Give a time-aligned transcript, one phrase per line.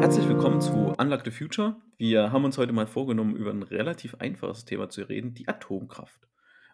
[0.00, 1.76] Herzlich willkommen zu Unlock the Future.
[1.96, 6.26] Wir haben uns heute mal vorgenommen, über ein relativ einfaches Thema zu reden, die Atomkraft.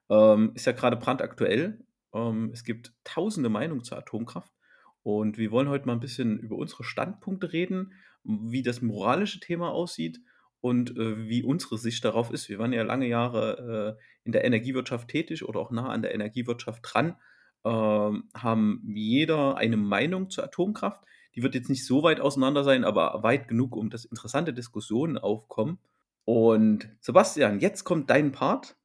[0.08, 1.84] Ähm, ist ja gerade brandaktuell.
[2.14, 4.54] Ähm, es gibt tausende Meinungen zur Atomkraft.
[5.02, 7.92] Und wir wollen heute mal ein bisschen über unsere Standpunkte reden,
[8.24, 10.22] wie das moralische Thema aussieht
[10.60, 12.48] und äh, wie unsere Sicht darauf ist.
[12.48, 16.14] Wir waren ja lange Jahre äh, in der Energiewirtschaft tätig oder auch nah an der
[16.14, 17.16] Energiewirtschaft dran,
[17.64, 21.02] ähm, haben jeder eine Meinung zur Atomkraft.
[21.34, 25.16] Die wird jetzt nicht so weit auseinander sein, aber weit genug, um dass interessante Diskussionen
[25.16, 25.78] aufkommen.
[26.24, 28.76] Und Sebastian, jetzt kommt dein Part.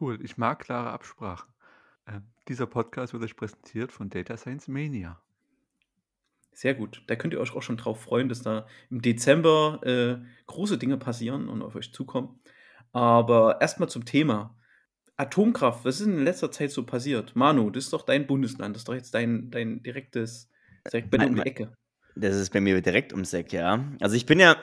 [0.00, 1.52] Cool, ich mag klare Absprachen.
[2.06, 5.23] Ähm, dieser Podcast wird euch präsentiert von Data Science Mania.
[6.54, 7.02] Sehr gut.
[7.08, 10.96] Da könnt ihr euch auch schon drauf freuen, dass da im Dezember äh, große Dinge
[10.96, 12.40] passieren und auf euch zukommen.
[12.92, 14.56] Aber erstmal zum Thema.
[15.16, 17.36] Atomkraft, was ist in letzter Zeit so passiert?
[17.36, 20.50] Manu, das ist doch dein Bundesland, das ist doch jetzt dein, dein direktes,
[20.92, 21.72] direkt bei dir um die Ecke.
[22.16, 23.84] Das ist bei mir direkt ums Eck, ja.
[24.00, 24.56] Also ich bin ja,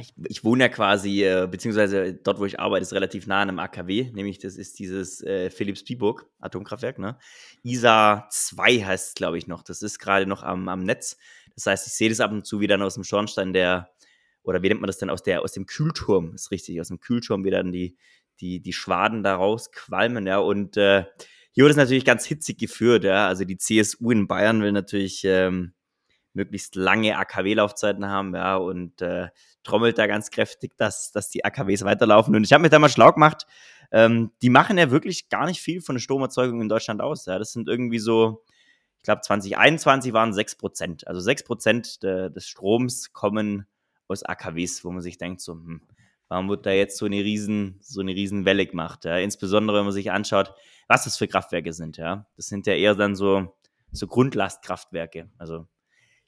[0.00, 3.48] ich, ich wohne ja quasi, äh, beziehungsweise dort, wo ich arbeite, ist relativ nah an
[3.48, 7.18] einem AKW, nämlich das ist dieses äh, Philips Biburg Atomkraftwerk, ne?
[7.62, 9.62] ISA 2 heißt es, glaube ich, noch.
[9.62, 11.18] Das ist gerade noch am, am Netz.
[11.54, 13.90] Das heißt, ich sehe das ab und zu wieder aus dem Schornstein der,
[14.42, 17.00] oder wie nennt man das denn, aus, der, aus dem Kühlturm, ist richtig, aus dem
[17.00, 17.96] Kühlturm wieder dann die,
[18.40, 20.38] die, die Schwaden da rausqualmen, ja.
[20.38, 21.04] Und äh,
[21.52, 23.28] hier wird es natürlich ganz hitzig geführt, ja.
[23.28, 25.74] Also die CSU in Bayern will natürlich ähm,
[26.32, 29.28] möglichst lange AKW-Laufzeiten haben, ja, und äh,
[29.62, 32.34] trommelt da ganz kräftig, dass, dass die AKWs weiterlaufen.
[32.36, 33.46] Und ich habe mir da mal schlau gemacht,
[33.90, 37.26] ähm, die machen ja wirklich gar nicht viel von der Stromerzeugung in Deutschland aus.
[37.26, 37.38] Ja.
[37.38, 38.44] Das sind irgendwie so,
[38.98, 41.06] ich glaube 2021 waren 6 Prozent.
[41.08, 43.66] Also 6 Prozent de, des Stroms kommen
[44.08, 45.82] aus AKWs, wo man sich denkt, so, hm,
[46.28, 49.04] warum wird da jetzt so eine riesen, so eine riesen Welle gemacht?
[49.04, 49.18] Ja?
[49.18, 50.54] Insbesondere, wenn man sich anschaut,
[50.86, 52.26] was das für Kraftwerke sind, ja.
[52.36, 53.56] Das sind ja eher dann so,
[53.92, 55.30] so Grundlastkraftwerke.
[55.38, 55.66] Also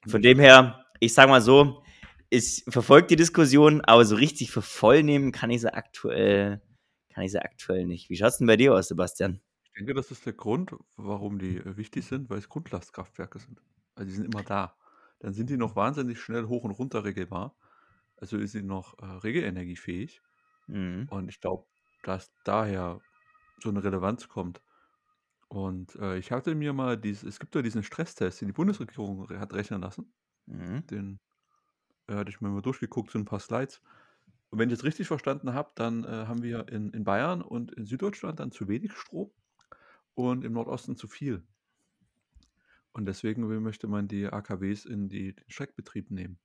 [0.06, 1.82] von dem her, ich sage mal so,
[2.30, 6.62] ich verfolge die Diskussion, aber so richtig für voll nehmen kann ich sie aktuell,
[7.10, 8.08] kann ich sie aktuell nicht.
[8.08, 9.40] Wie schaut es denn bei dir aus, Sebastian?
[9.64, 13.60] Ich denke, das ist der Grund, warum die äh, wichtig sind, weil es Grundlastkraftwerke sind.
[13.94, 14.76] Also die sind immer da.
[15.20, 17.54] Dann sind die noch wahnsinnig schnell hoch und runter regelbar.
[18.16, 20.22] Also ist sie noch äh, regelenergiefähig.
[20.66, 21.08] Mhm.
[21.10, 21.66] Und ich glaube,
[22.02, 23.00] dass daher
[23.60, 24.62] so eine Relevanz kommt.
[25.52, 29.28] Und äh, ich hatte mir mal dieses, es gibt ja diesen Stresstest, den die Bundesregierung
[29.38, 30.10] hat rechnen lassen.
[30.46, 30.86] Mhm.
[30.86, 31.20] Den
[32.08, 33.82] äh, hatte ich mir mal durchgeguckt, so ein paar Slides.
[34.48, 37.70] Und wenn ich es richtig verstanden habe, dann äh, haben wir in, in Bayern und
[37.72, 39.30] in Süddeutschland dann zu wenig Strom
[40.14, 41.42] und im Nordosten zu viel.
[42.92, 46.38] Und deswegen möchte man die AKWs in die, den Streckbetrieb nehmen.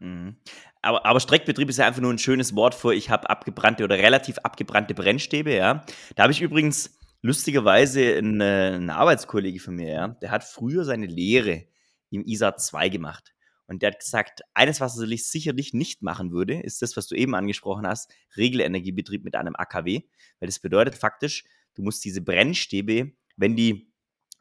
[0.00, 0.36] Mhm.
[0.80, 3.98] Aber, aber Streckbetrieb ist ja einfach nur ein schönes Wort für, ich habe abgebrannte oder
[3.98, 5.84] relativ abgebrannte Brennstäbe, ja.
[6.16, 10.84] Da habe ich übrigens lustigerweise einen, äh, einen Arbeitskollege von mir, ja, der hat früher
[10.84, 11.64] seine Lehre
[12.10, 13.34] im ISA 2 gemacht.
[13.66, 17.14] Und der hat gesagt, eines, was er sicherlich nicht machen würde, ist das, was du
[17.14, 20.02] eben angesprochen hast, Regelenergiebetrieb mit einem AKW.
[20.38, 23.90] Weil das bedeutet faktisch, du musst diese Brennstäbe, wenn die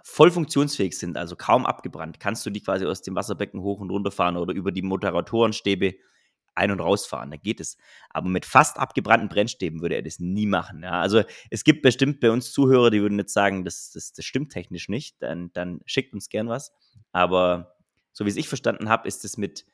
[0.04, 3.92] voll funktionsfähig sind, also kaum abgebrannt, kannst du die quasi aus dem Wasserbecken hoch und
[3.92, 5.96] runter fahren oder über die Motoratorenstäbe
[6.56, 7.32] ein- und rausfahren.
[7.32, 7.78] Da geht es.
[8.10, 10.84] Aber mit fast abgebrannten Brennstäben würde er das nie machen.
[10.84, 11.02] Ja?
[11.02, 14.52] Also es gibt bestimmt bei uns Zuhörer, die würden jetzt sagen, das, das, das stimmt
[14.52, 15.22] technisch nicht.
[15.22, 16.72] Dann, dann schickt uns gern was.
[17.12, 17.76] Aber
[18.12, 19.66] so wie es ich verstanden habe, ist es mit,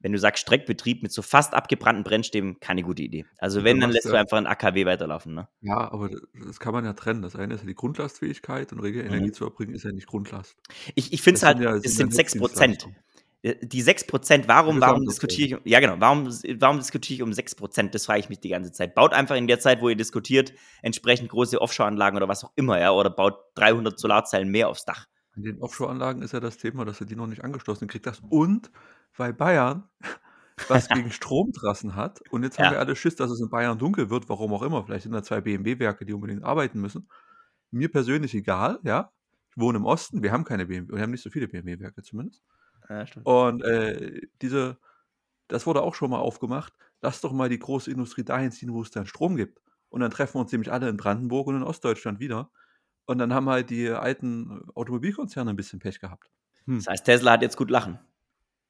[0.00, 3.24] wenn du sagst Streckbetrieb mit so fast abgebrannten Brennstäben, keine gute Idee.
[3.38, 5.34] Also wenn, dann lässt du einfach ein AKW weiterlaufen.
[5.34, 5.48] Ne?
[5.60, 6.10] Ja, aber
[6.46, 7.22] das kann man ja trennen.
[7.22, 9.32] Das eine ist ja die Grundlastfähigkeit und rege Energie mhm.
[9.32, 10.56] zu erbringen ist ja nicht Grundlast.
[10.94, 12.88] Ich, ich finde es halt, es sind, sind 6 Prozent.
[13.42, 17.32] Äh, die 6 Prozent, warum, warum diskutiere ich, ja genau, warum, warum diskutiere ich um
[17.32, 17.94] 6 Prozent?
[17.94, 18.94] Das frage ich mich die ganze Zeit.
[18.94, 22.80] Baut einfach in der Zeit, wo ihr diskutiert, entsprechend große Offshore-Anlagen oder was auch immer,
[22.80, 25.06] ja, oder baut 300 Solarzellen mehr aufs Dach.
[25.36, 28.06] In den Offshore-Anlagen ist ja das Thema, dass er die noch nicht angeschlossen kriegt.
[28.06, 28.72] Das und
[29.16, 29.88] weil Bayern
[30.68, 34.10] was gegen Stromtrassen hat und jetzt haben wir alle Schiss, dass es in Bayern dunkel
[34.10, 34.84] wird, warum auch immer.
[34.84, 37.08] Vielleicht sind da zwei BMW-Werke, die unbedingt arbeiten müssen.
[37.70, 39.12] Mir persönlich egal, ja.
[39.50, 42.42] Ich wohne im Osten, wir haben keine BMW, wir haben nicht so viele BMW-Werke zumindest.
[42.88, 43.26] Ja, stimmt.
[43.26, 44.78] Und äh, diese,
[45.48, 46.72] das wurde auch schon mal aufgemacht.
[47.00, 49.60] Lass doch mal die große Industrie dahin ziehen, wo es dann Strom gibt.
[49.88, 52.50] Und dann treffen wir uns nämlich alle in Brandenburg und in Ostdeutschland wieder.
[53.06, 56.30] Und dann haben halt die alten Automobilkonzerne ein bisschen Pech gehabt.
[56.66, 56.76] Hm.
[56.76, 57.98] Das heißt, Tesla hat jetzt gut lachen.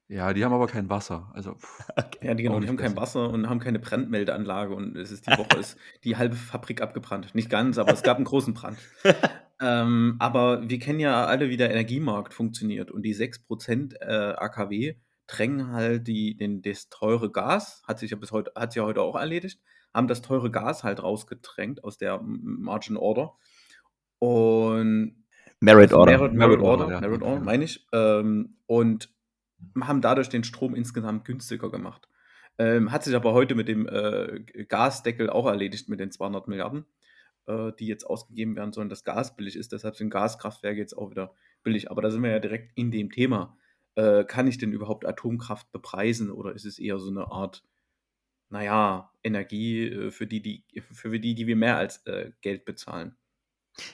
[0.09, 1.31] Ja, die haben aber kein Wasser.
[1.35, 1.57] Also,
[1.97, 2.27] okay.
[2.27, 5.31] Ja, die, genau, die haben kein Wasser und haben keine Brandmeldeanlage und es ist die
[5.39, 7.35] Woche ist die halbe Fabrik abgebrannt.
[7.35, 8.79] Nicht ganz, aber es gab einen großen Brand.
[9.61, 14.95] ähm, aber wir kennen ja alle, wie der Energiemarkt funktioniert und die 6% äh, AKW
[15.27, 18.87] drängen halt die, den, das teure Gas, hat sich ja bis heute, hat sich ja
[18.87, 19.61] heute auch erledigt,
[19.93, 23.35] haben das teure Gas halt rausgedrängt aus der Margin Order
[24.19, 25.25] und
[25.61, 26.19] Merit Order.
[26.19, 27.01] Merit, Merit Order, ja.
[27.01, 27.87] Merit Order, meine ich.
[27.93, 29.11] Ähm, und
[29.81, 32.09] haben dadurch den Strom insgesamt günstiger gemacht.
[32.59, 36.87] Ähm, hat sich aber heute mit dem äh, Gasdeckel auch erledigt mit den 200 Milliarden,
[37.49, 39.73] äh, die jetzt ausgegeben werden sollen, dass Gas billig ist.
[39.73, 41.91] Deshalb sind Gaskraftwerke jetzt auch wieder billig.
[41.91, 43.57] Aber da sind wir ja direkt in dem Thema.
[43.97, 47.65] Äh, kann ich denn überhaupt Atomkraft bepreisen oder ist es eher so eine Art,
[48.51, 53.17] naja, Energie äh, für die, die, für die, die wir mehr als äh, Geld bezahlen?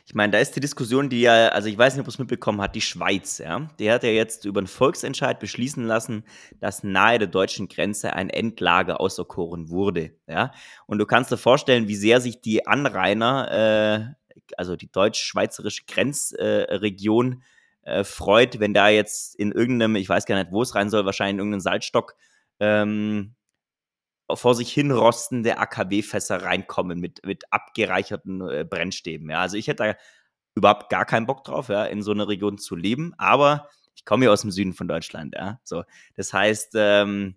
[0.07, 2.61] Ich meine, da ist die Diskussion, die ja, also ich weiß nicht, ob es mitbekommen
[2.61, 3.69] hat, die Schweiz, ja.
[3.79, 6.25] Die hat ja jetzt über einen Volksentscheid beschließen lassen,
[6.61, 10.53] dass nahe der deutschen Grenze ein Endlager auserkoren wurde, ja.
[10.87, 17.43] Und du kannst dir vorstellen, wie sehr sich die Anrainer, äh, also die deutsch-schweizerische Grenzregion,
[17.85, 20.91] äh, äh, freut, wenn da jetzt in irgendeinem, ich weiß gar nicht, wo es rein
[20.91, 22.15] soll, wahrscheinlich in irgendeinem Salzstock,
[22.61, 23.35] ähm,
[24.33, 29.29] vor sich hin rostende AKW-Fässer reinkommen mit, mit abgereicherten äh, Brennstäben.
[29.31, 29.41] Ja.
[29.41, 29.95] Also ich hätte da
[30.55, 34.25] überhaupt gar keinen Bock drauf, ja, in so einer Region zu leben, aber ich komme
[34.25, 35.61] ja aus dem Süden von Deutschland, ja.
[35.65, 35.85] So,
[36.15, 37.37] das heißt, ähm,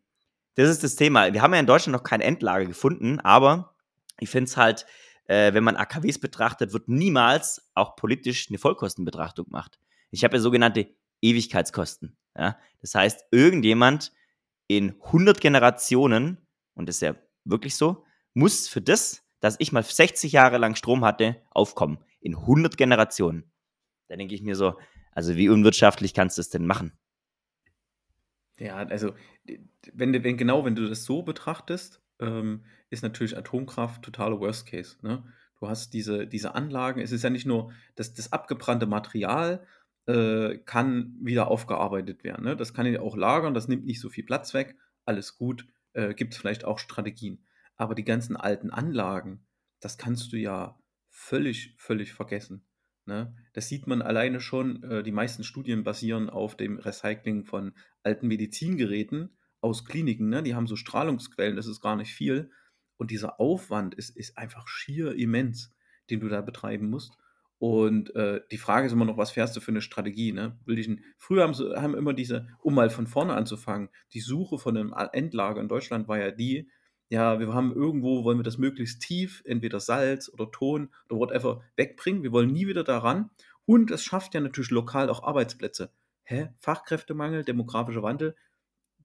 [0.55, 1.33] das ist das Thema.
[1.33, 3.75] Wir haben ja in Deutschland noch kein Endlager gefunden, aber
[4.19, 4.85] ich finde es halt,
[5.25, 9.79] äh, wenn man AKWs betrachtet, wird niemals auch politisch eine Vollkostenbetrachtung gemacht.
[10.09, 10.87] Ich habe ja sogenannte
[11.21, 12.17] Ewigkeitskosten.
[12.35, 12.57] Ja?
[12.81, 14.13] Das heißt, irgendjemand
[14.67, 16.46] in 100 Generationen
[16.77, 20.75] und das ist ja wirklich so, muss für das, dass ich mal 60 Jahre lang
[20.75, 21.97] Strom hatte, aufkommen.
[22.19, 23.51] In 100 Generationen.
[24.07, 24.75] Da denke ich mir so,
[25.11, 26.93] also wie unwirtschaftlich kannst du das denn machen?
[28.59, 29.13] Ja, also
[29.93, 34.97] wenn, wenn genau, wenn du das so betrachtest, ähm, ist natürlich Atomkraft totaler Worst Case.
[35.01, 35.23] Ne?
[35.59, 39.65] Du hast diese, diese Anlagen, es ist ja nicht nur, dass das abgebrannte Material
[40.05, 42.45] äh, kann wieder aufgearbeitet werden.
[42.45, 42.55] Ne?
[42.55, 44.75] Das kann ich auch lagern, das nimmt nicht so viel Platz weg,
[45.05, 45.67] alles gut
[45.97, 47.43] äh, gibt es vielleicht auch Strategien.
[47.75, 49.45] Aber die ganzen alten Anlagen,
[49.79, 50.79] das kannst du ja
[51.09, 52.65] völlig, völlig vergessen.
[53.05, 53.35] Ne?
[53.53, 57.73] Das sieht man alleine schon, äh, die meisten Studien basieren auf dem Recycling von
[58.03, 60.29] alten Medizingeräten aus Kliniken.
[60.29, 60.43] Ne?
[60.43, 62.51] Die haben so Strahlungsquellen, das ist gar nicht viel.
[62.97, 65.73] Und dieser Aufwand ist, ist einfach schier immens,
[66.09, 67.17] den du da betreiben musst.
[67.59, 70.31] Und äh, die Frage ist immer noch, was fährst du für eine Strategie?
[70.31, 70.59] Ne?
[70.65, 74.19] Will ich ein, früher haben, sie, haben immer diese, um mal von vorne anzufangen, die
[74.19, 76.69] Suche von einem Endlager in Deutschland war ja die,
[77.09, 81.63] ja, wir haben irgendwo, wollen wir das möglichst tief, entweder Salz oder Ton oder whatever,
[81.77, 82.21] wegbringen.
[82.21, 83.29] Wir wollen nie wieder daran.
[83.65, 85.91] Und es schafft ja natürlich lokal auch Arbeitsplätze.
[86.23, 86.49] Hä?
[86.59, 88.35] Fachkräftemangel, demografischer Wandel.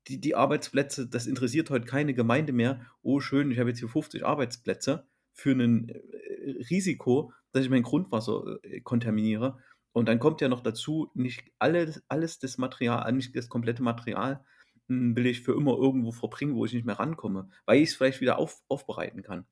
[0.09, 2.85] Die, die Arbeitsplätze, das interessiert heute keine Gemeinde mehr.
[3.03, 7.83] Oh, schön, ich habe jetzt hier 50 Arbeitsplätze für ein äh, Risiko, dass ich mein
[7.83, 9.59] Grundwasser äh, kontaminiere.
[9.93, 14.45] Und dann kommt ja noch dazu, nicht alles, alles das Material, nicht das komplette Material
[14.89, 17.95] hm, will ich für immer irgendwo verbringen, wo ich nicht mehr rankomme, weil ich es
[17.95, 19.47] vielleicht wieder auf, aufbereiten kann.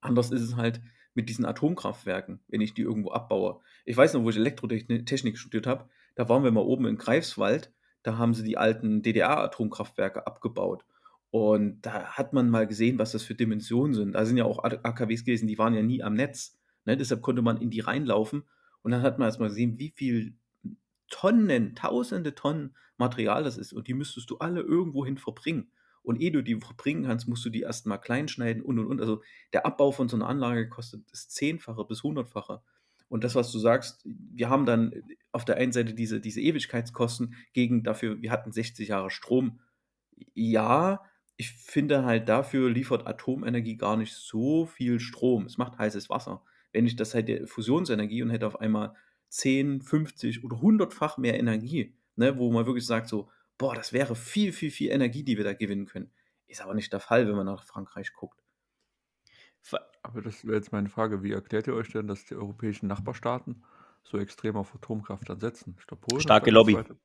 [0.00, 0.80] Anders ist es halt
[1.14, 3.60] mit diesen Atomkraftwerken, wenn ich die irgendwo abbaue.
[3.84, 7.72] Ich weiß noch, wo ich Elektrotechnik studiert habe, da waren wir mal oben in Greifswald,
[8.02, 10.84] da haben sie die alten DDR-Atomkraftwerke abgebaut.
[11.30, 14.12] Und da hat man mal gesehen, was das für Dimensionen sind.
[14.12, 16.57] Da sind ja auch AKWs gewesen, die waren ja nie am Netz.
[16.88, 16.96] Ne?
[16.96, 18.44] Deshalb konnte man in die reinlaufen
[18.80, 20.34] und dann hat man erstmal gesehen, wie viel
[21.10, 23.74] Tonnen, tausende Tonnen Material das ist.
[23.74, 25.70] Und die müsstest du alle irgendwohin verbringen.
[26.02, 29.00] Und ehe du die verbringen kannst, musst du die erstmal klein schneiden und und und.
[29.00, 32.62] Also der Abbau von so einer Anlage kostet das Zehnfache bis Hundertfache.
[33.10, 34.92] Und das, was du sagst, wir haben dann
[35.30, 39.60] auf der einen Seite diese, diese Ewigkeitskosten gegen dafür, wir hatten 60 Jahre Strom.
[40.32, 41.02] Ja,
[41.36, 45.44] ich finde halt, dafür liefert Atomenergie gar nicht so viel Strom.
[45.44, 46.42] Es macht heißes Wasser
[46.72, 48.94] wenn ich das hätte, Fusionsenergie und hätte auf einmal
[49.28, 54.14] 10, 50 oder 100-fach mehr Energie, ne, wo man wirklich sagt so, boah, das wäre
[54.14, 56.10] viel, viel, viel Energie, die wir da gewinnen können.
[56.46, 58.40] Ist aber nicht der Fall, wenn man nach Frankreich guckt.
[60.02, 63.62] Aber das wäre jetzt meine Frage, wie erklärt ihr euch denn, dass die europäischen Nachbarstaaten
[64.04, 65.76] so extrem auf Atomkraft ansetzen?
[65.78, 66.74] Ich glaub, Polen Starke Lobby.
[66.74, 66.96] Zweite.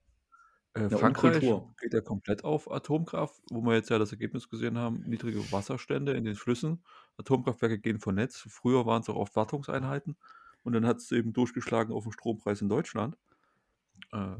[0.76, 1.42] Äh, ja, Frankreich
[1.80, 6.14] geht ja komplett auf Atomkraft, wo wir jetzt ja das Ergebnis gesehen haben, niedrige Wasserstände
[6.14, 6.84] in den Flüssen.
[7.18, 8.46] Atomkraftwerke gehen von Netz.
[8.50, 10.16] Früher waren es auch oft Wartungseinheiten
[10.64, 13.18] und dann hat es eben durchgeschlagen auf den Strompreis in Deutschland.
[14.12, 14.36] Äh,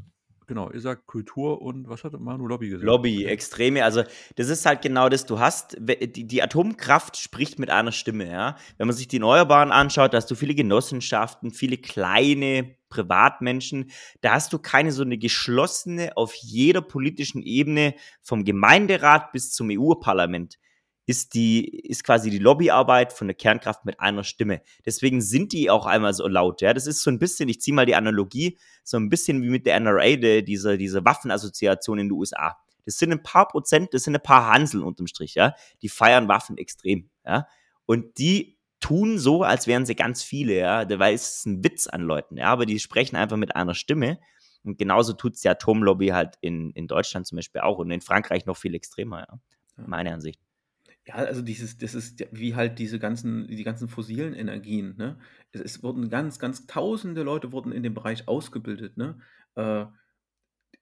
[0.46, 2.84] genau, ihr sagt Kultur und was hat Manu Lobby gesagt?
[2.84, 3.84] Lobby, extreme.
[3.84, 4.02] Also,
[4.36, 5.26] das ist halt genau das.
[5.26, 8.56] Du hast, die, Atomkraft spricht mit einer Stimme, ja.
[8.76, 13.90] Wenn man sich die Erneuerbaren anschaut, da hast du viele Genossenschaften, viele kleine Privatmenschen.
[14.20, 19.68] Da hast du keine so eine geschlossene, auf jeder politischen Ebene, vom Gemeinderat bis zum
[19.70, 20.58] EU-Parlament
[21.06, 24.62] ist die, ist quasi die Lobbyarbeit von der Kernkraft mit einer Stimme.
[24.86, 26.72] Deswegen sind die auch einmal so laut, ja.
[26.72, 29.66] Das ist so ein bisschen, ich ziehe mal die Analogie, so ein bisschen wie mit
[29.66, 32.56] der NRA, der, diese, diese Waffenassoziation in den USA.
[32.86, 35.54] Das sind ein paar Prozent, das sind ein paar Hanseln unterm Strich, ja.
[35.82, 37.46] Die feiern Waffen extrem, ja.
[37.86, 41.86] Und die tun so, als wären sie ganz viele, ja, weil es ist ein Witz
[41.86, 44.18] an Leuten, ja, aber die sprechen einfach mit einer Stimme.
[44.62, 48.00] Und genauso tut es die Atomlobby halt in, in Deutschland zum Beispiel auch und in
[48.00, 49.38] Frankreich noch viel extremer, ja.
[49.76, 50.40] Meine Ansicht.
[51.06, 55.18] Ja, also dieses, das ist wie halt diese ganzen, die ganzen fossilen Energien, ne?
[55.52, 59.18] Es, es wurden ganz, ganz tausende Leute wurden in dem Bereich ausgebildet, ne?
[59.54, 59.86] Äh,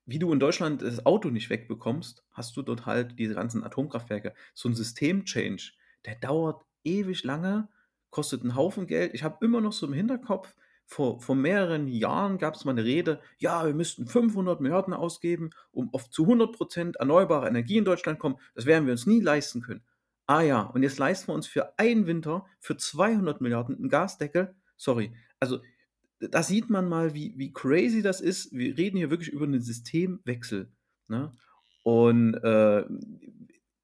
[0.06, 4.34] wie du in Deutschland das Auto nicht wegbekommst, hast du dort halt diese ganzen Atomkraftwerke.
[4.54, 5.72] So ein System-Change,
[6.06, 7.68] der dauert ewig lange,
[8.10, 9.14] kostet einen Haufen Geld.
[9.14, 10.54] Ich habe immer noch so im Hinterkopf,
[10.86, 15.50] vor, vor mehreren Jahren gab es mal eine Rede, ja, wir müssten 500 Milliarden ausgeben,
[15.70, 18.36] um auf zu 100 Prozent erneuerbare Energie in Deutschland kommen.
[18.54, 19.82] Das werden wir uns nie leisten können.
[20.26, 24.54] Ah ja, und jetzt leisten wir uns für einen Winter für 200 Milliarden einen Gasdeckel.
[24.76, 25.60] Sorry, also
[26.20, 28.52] da sieht man mal, wie, wie crazy das ist.
[28.52, 30.70] Wir reden hier wirklich über einen Systemwechsel.
[31.08, 31.36] Ne?
[31.82, 32.84] Und äh,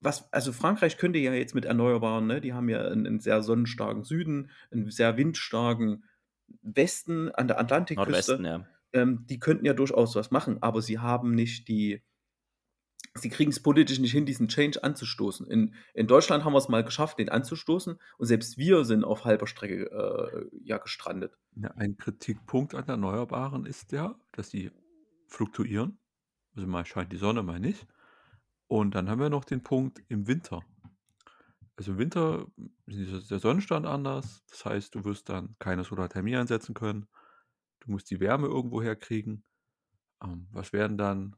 [0.01, 3.43] was, also Frankreich könnte ja jetzt mit Erneuerbaren, ne, die haben ja einen, einen sehr
[3.43, 6.05] sonnenstarken Süden, einen sehr windstarken
[6.61, 8.39] Westen an der Atlantikküste.
[8.41, 8.65] Ja.
[8.93, 12.01] Ähm, die könnten ja durchaus was machen, aber sie haben nicht die,
[13.15, 15.47] sie kriegen es politisch nicht hin, diesen Change anzustoßen.
[15.47, 19.25] In, in Deutschland haben wir es mal geschafft, den anzustoßen und selbst wir sind auf
[19.25, 21.37] halber Strecke äh, ja gestrandet.
[21.75, 24.71] Ein Kritikpunkt an Erneuerbaren ist ja, dass sie
[25.27, 25.97] fluktuieren.
[26.55, 27.87] Also mal scheint die Sonne, mal nicht.
[28.67, 30.61] Und dann haben wir noch den Punkt im Winter.
[31.75, 32.47] Also im Winter
[32.87, 34.43] ist der Sonnenstand anders.
[34.49, 37.07] Das heißt, du wirst dann keine Solarthermie einsetzen können.
[37.79, 39.43] Du musst die Wärme irgendwo herkriegen.
[40.23, 41.35] Ähm, was werden dann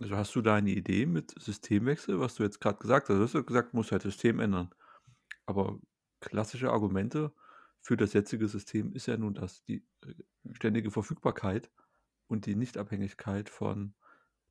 [0.00, 3.16] also hast du da eine Idee mit Systemwechsel, was du jetzt gerade gesagt hast?
[3.16, 4.70] Du hast ja gesagt, du musst halt System ändern.
[5.46, 5.78] Aber
[6.20, 7.32] klassische Argumente
[7.80, 10.14] für das jetzige System ist ja nun das, die äh,
[10.52, 11.70] ständige Verfügbarkeit
[12.28, 13.94] und die Nichtabhängigkeit von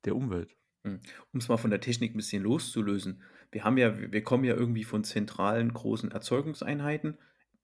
[0.04, 0.56] der Umwelt.
[0.84, 1.00] Hm.
[1.32, 3.22] Um es mal von der Technik ein bisschen loszulösen.
[3.50, 7.18] Wir haben ja, wir kommen ja irgendwie von zentralen großen Erzeugungseinheiten.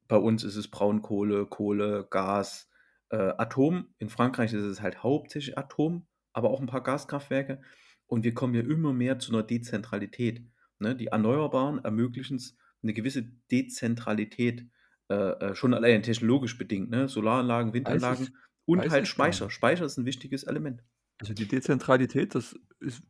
[0.08, 2.70] Bei uns ist es Braunkohle, Kohle, Gas,
[3.10, 3.88] äh, Atom.
[3.98, 7.62] In Frankreich ist es halt hauptsächlich Atom aber auch ein paar Gaskraftwerke.
[8.06, 10.46] Und wir kommen ja immer mehr zu einer Dezentralität.
[10.78, 10.94] Ne?
[10.94, 14.68] Die Erneuerbaren ermöglichen es eine gewisse Dezentralität,
[15.08, 16.90] äh, äh, schon allein technologisch bedingt.
[16.90, 17.08] Ne?
[17.08, 18.32] Solaranlagen, Windanlagen ich,
[18.66, 19.48] und halt Speicher.
[19.50, 20.84] Speicher ist ein wichtiges Element.
[21.18, 23.02] Also die Dezentralität, das ist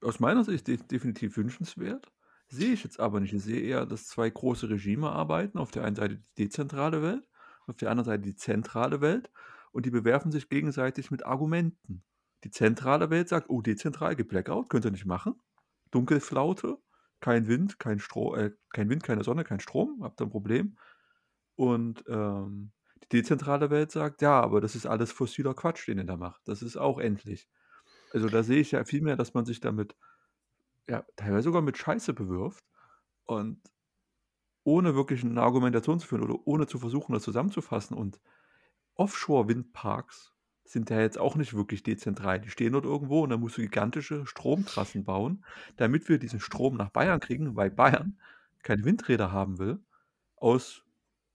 [0.00, 2.10] aus meiner Sicht definitiv wünschenswert.
[2.48, 3.32] Sehe ich jetzt aber nicht.
[3.32, 5.58] Ich sehe eher, dass zwei große Regime arbeiten.
[5.58, 7.28] Auf der einen Seite die dezentrale Welt,
[7.66, 9.30] auf der anderen Seite die zentrale Welt.
[9.70, 12.02] Und die bewerfen sich gegenseitig mit Argumenten.
[12.44, 15.40] Die zentrale Welt sagt, oh, dezentral gibt Blackout, könnt ihr nicht machen.
[15.90, 16.78] Dunkelflaute,
[17.20, 20.76] kein Wind, kein Strom, äh, kein Wind, keine Sonne, kein Strom, habt ihr ein Problem.
[21.56, 26.04] Und ähm, die dezentrale Welt sagt, ja, aber das ist alles fossiler Quatsch, den ihr
[26.04, 26.40] da macht.
[26.46, 27.48] Das ist auch endlich.
[28.12, 29.94] Also da sehe ich ja viel mehr, dass man sich damit,
[30.88, 32.64] ja, teilweise sogar mit Scheiße bewirft
[33.26, 33.60] und
[34.64, 37.96] ohne wirklich eine Argumentation zu führen oder ohne zu versuchen, das zusammenzufassen.
[37.96, 38.20] Und
[38.94, 40.32] Offshore-Windparks
[40.64, 42.40] sind ja jetzt auch nicht wirklich dezentral.
[42.40, 45.44] Die stehen dort irgendwo und dann musst du gigantische Stromtrassen bauen,
[45.76, 48.18] damit wir diesen Strom nach Bayern kriegen, weil Bayern
[48.62, 49.80] keine Windräder haben will,
[50.36, 50.84] aus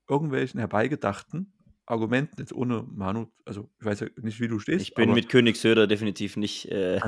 [0.08, 1.52] irgendwelchen herbeigedachten
[1.88, 4.82] Argumenten, jetzt ohne Manu, also ich weiß ja nicht, wie du stehst.
[4.82, 6.72] Ich bin mit Königsöder definitiv nicht.
[6.72, 7.00] Äh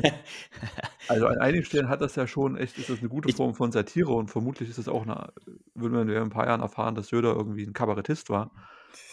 [1.08, 3.72] also an einigen Stellen hat das ja schon echt, ist das eine gute Form von
[3.72, 5.34] Satire und vermutlich ist das auch eine,
[5.74, 8.52] würden wir in ein paar Jahren erfahren, dass Söder irgendwie ein Kabarettist war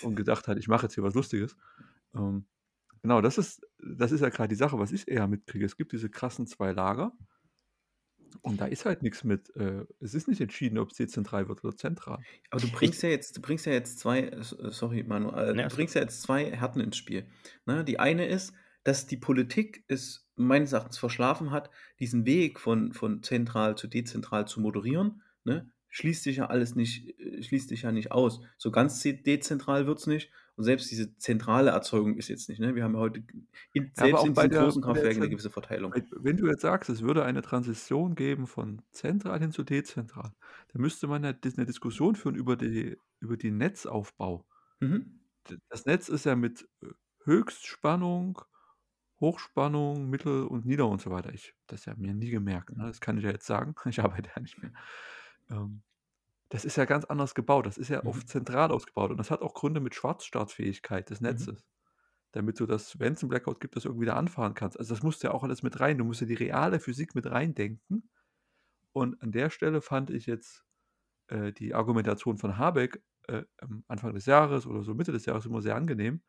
[0.03, 1.57] und gedacht hat, ich mache jetzt hier was Lustiges.
[2.15, 2.45] Ähm,
[3.05, 5.67] Genau, das ist das ist ja gerade die Sache, was ich eher mitkriege.
[5.67, 7.13] Es gibt diese krassen zwei Lager
[8.41, 11.63] und da ist halt nichts mit äh, es ist nicht entschieden, ob es dezentral wird
[11.63, 12.25] oder zentral.
[12.51, 15.69] Aber du bringst ja jetzt du bringst ja jetzt zwei äh, sorry, Manu, äh, Ja,
[15.69, 17.29] du bringst ja jetzt zwei Härten ins Spiel,
[17.67, 17.85] ne?
[17.85, 21.69] Die eine ist, dass die Politik es meines Erachtens verschlafen hat,
[22.01, 25.71] diesen Weg von von zentral zu dezentral zu moderieren, ne?
[25.91, 28.41] Schließt sich ja alles nicht äh, schließt sich ja nicht aus.
[28.57, 32.61] So ganz dezentral wird es nicht und selbst diese zentrale Erzeugung ist jetzt nicht.
[32.61, 32.75] Ne?
[32.77, 33.25] Wir haben heute
[33.73, 35.93] in, ja, selbst in diesen der, großen Kraftwerken eine gewisse Verteilung.
[36.13, 40.33] Wenn du jetzt sagst, es würde eine Transition geben von zentral hin zu dezentral,
[40.73, 44.47] dann müsste man ja eine Diskussion führen über, die, über den Netzaufbau.
[44.79, 45.21] Mhm.
[45.69, 46.87] Das Netz ist ja mit äh,
[47.25, 48.41] Höchstspannung,
[49.21, 51.33] Hochspannung, Mittel- und Nieder- und so weiter.
[51.33, 52.77] Ich das ja mir nie gemerkt.
[52.77, 52.85] Ne?
[52.87, 53.75] Das kann ich ja jetzt sagen.
[53.87, 54.73] Ich arbeite ja nicht mehr.
[55.51, 55.83] Ähm,
[56.55, 57.67] das ist ja ganz anders gebaut.
[57.67, 58.25] Das ist ja Mhm.
[58.27, 61.45] zentral ausgebaut und das hat auch Gründe mit Schwarzstartfähigkeit des Mhm.
[61.45, 61.67] Netzes,
[62.33, 64.79] damit du das, wenn es 'n Blackout gibt, das irgendwie wieder anfahren kannst.
[64.79, 65.99] Also, das musst du ja auch alles mit rein.
[65.99, 68.11] Du musst ja die reale Physik mit reindenken.
[68.93, 70.65] Und an der Stelle fand ich jetzt,
[71.29, 75.47] äh, die Argumentation von Habeck, äh, am Anfang des Jahres oder so Mitte des Jahres
[75.47, 76.23] immer sehr angenehm,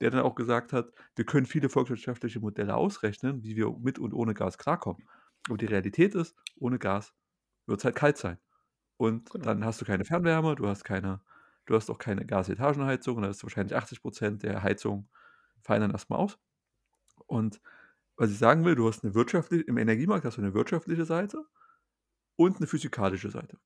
[0.00, 4.14] der dann auch gesagt hat: „Wir können viele volkswirtschaftliche Modelle ausrechnen, wie wir mit und
[4.14, 5.04] ohne Gas klarkommen.
[5.48, 7.14] Aber die Realität ist, ohne Gas
[7.66, 8.38] wird es halt kalt sein.“
[8.96, 9.44] Und Genau.
[9.44, 11.22] dann hast du keine Fernwärme, du hast keine
[11.66, 15.08] Du hast auch keine Gasetagenheizung, da ist wahrscheinlich 80% der Heizung
[15.62, 16.38] fallen dann erstmal aus.
[17.26, 17.60] Und
[18.16, 21.46] was ich sagen will, du hast eine wirtschaftliche, im Energiemarkt hast du eine wirtschaftliche Seite
[22.36, 23.58] und eine physikalische Seite.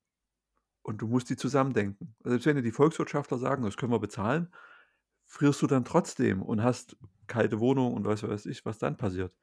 [0.83, 2.15] Und du musst die zusammendenken.
[2.23, 4.49] Also selbst wenn dir die Volkswirtschaftler sagen, das können wir bezahlen,
[5.25, 9.35] frierst du dann trotzdem und hast kalte Wohnung und weiß weiß ich, was dann passiert.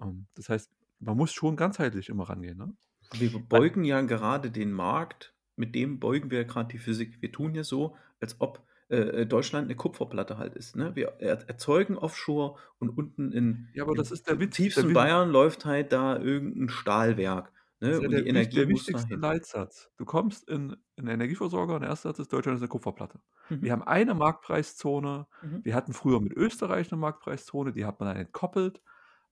[0.00, 2.58] Ähm, das heißt, man muss schon ganzheitlich immer rangehen.
[2.58, 2.74] Ne?
[3.14, 7.20] Wir beugen ja gerade den Markt, mit dem beugen wir ja gerade die Physik.
[7.20, 10.76] Wir tun ja so, als ob äh, Deutschland eine Kupferplatte halt ist.
[10.76, 10.94] Ne?
[10.96, 14.56] Wir er erzeugen offshore und unten in, Ja, aber das ist der Witz.
[14.56, 17.52] Der, tiefsten Witz, Bayern läuft halt da irgendein Stahlwerk.
[17.80, 17.94] das Ne?
[17.96, 19.14] ist ja der, die Energie der wichtigste.
[19.16, 19.90] Leitsatz.
[19.96, 23.20] Du kommst in, in einen Energieversorger und der erste Satz ist, Deutschland ist eine Kupferplatte.
[23.48, 23.70] Wir Mhm.
[23.70, 25.26] haben eine Marktpreiszone.
[25.42, 25.64] Mhm.
[25.64, 28.80] Wir hatten früher mit Österreich eine Marktpreiszone, die hat man dann entkoppelt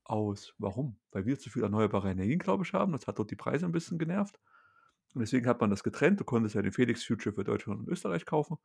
[0.09, 0.97] aus, warum?
[1.13, 2.93] Weil wir zu viel erneuerbare Energien, glaube ich, haben.
[2.93, 4.39] Das hat dort die Preise ein bisschen genervt.
[5.15, 6.21] Und deswegen hat man das getrennt.
[6.21, 8.59] Du konntest ja den Felix Future für Deutschland und Österreich kaufen.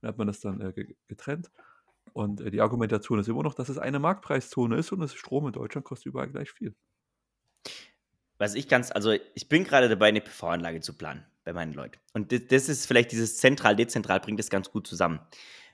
[0.00, 1.50] Dann hat man das dann äh, ge- getrennt.
[2.12, 5.46] Und äh, die Argumentation ist immer noch, dass es eine Marktpreiszone ist und das Strom
[5.46, 6.74] in Deutschland kostet überall gleich viel.
[8.38, 11.98] was ich ganz, also ich bin gerade dabei, eine PV-Anlage zu planen bei meinen Leuten.
[12.12, 15.20] Und das ist vielleicht dieses zentral-dezentral bringt das ganz gut zusammen.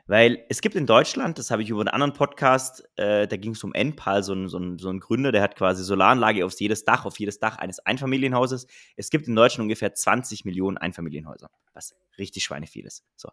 [0.06, 3.52] Weil es gibt in Deutschland, das habe ich über einen anderen Podcast, äh, da ging
[3.52, 6.58] es um Enpal, so ein, so, ein, so ein Gründer, der hat quasi Solaranlage auf
[6.58, 8.66] jedes Dach, auf jedes Dach eines Einfamilienhauses.
[8.96, 13.04] Es gibt in Deutschland ungefähr 20 Millionen Einfamilienhäuser, was richtig schweineviel ist.
[13.16, 13.30] So.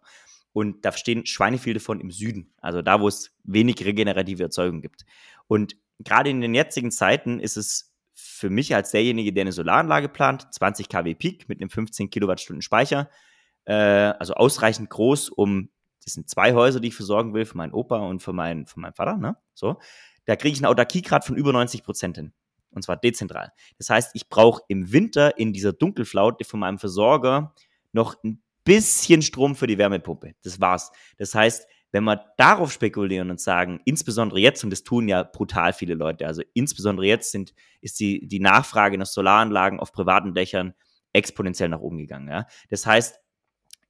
[0.52, 5.04] Und da stehen Schweineviel davon im Süden, also da, wo es wenig regenerative Erzeugung gibt.
[5.48, 10.08] Und gerade in den jetzigen Zeiten ist es für mich als derjenige, der eine Solaranlage
[10.08, 13.10] plant, 20 kW Peak mit einem 15 Kilowattstunden Speicher,
[13.64, 15.70] äh, also ausreichend groß, um,
[16.04, 18.80] das sind zwei Häuser, die ich versorgen will, für meinen Opa und für meinen, für
[18.80, 19.36] meinen Vater, ne?
[19.54, 19.78] So.
[20.26, 22.32] Da kriege ich einen Autarkiegrad von über 90 Prozent hin.
[22.70, 23.52] Und zwar dezentral.
[23.78, 27.54] Das heißt, ich brauche im Winter in dieser Dunkelflaute von meinem Versorger
[27.92, 30.34] noch ein bisschen Strom für die Wärmepumpe.
[30.44, 30.92] Das war's.
[31.18, 35.72] Das heißt, wenn wir darauf spekulieren und sagen, insbesondere jetzt, und das tun ja brutal
[35.72, 40.74] viele Leute, also insbesondere jetzt sind, ist die, die Nachfrage nach Solaranlagen auf privaten Dächern
[41.12, 42.28] exponentiell nach oben gegangen.
[42.28, 42.46] Ja?
[42.68, 43.18] Das heißt,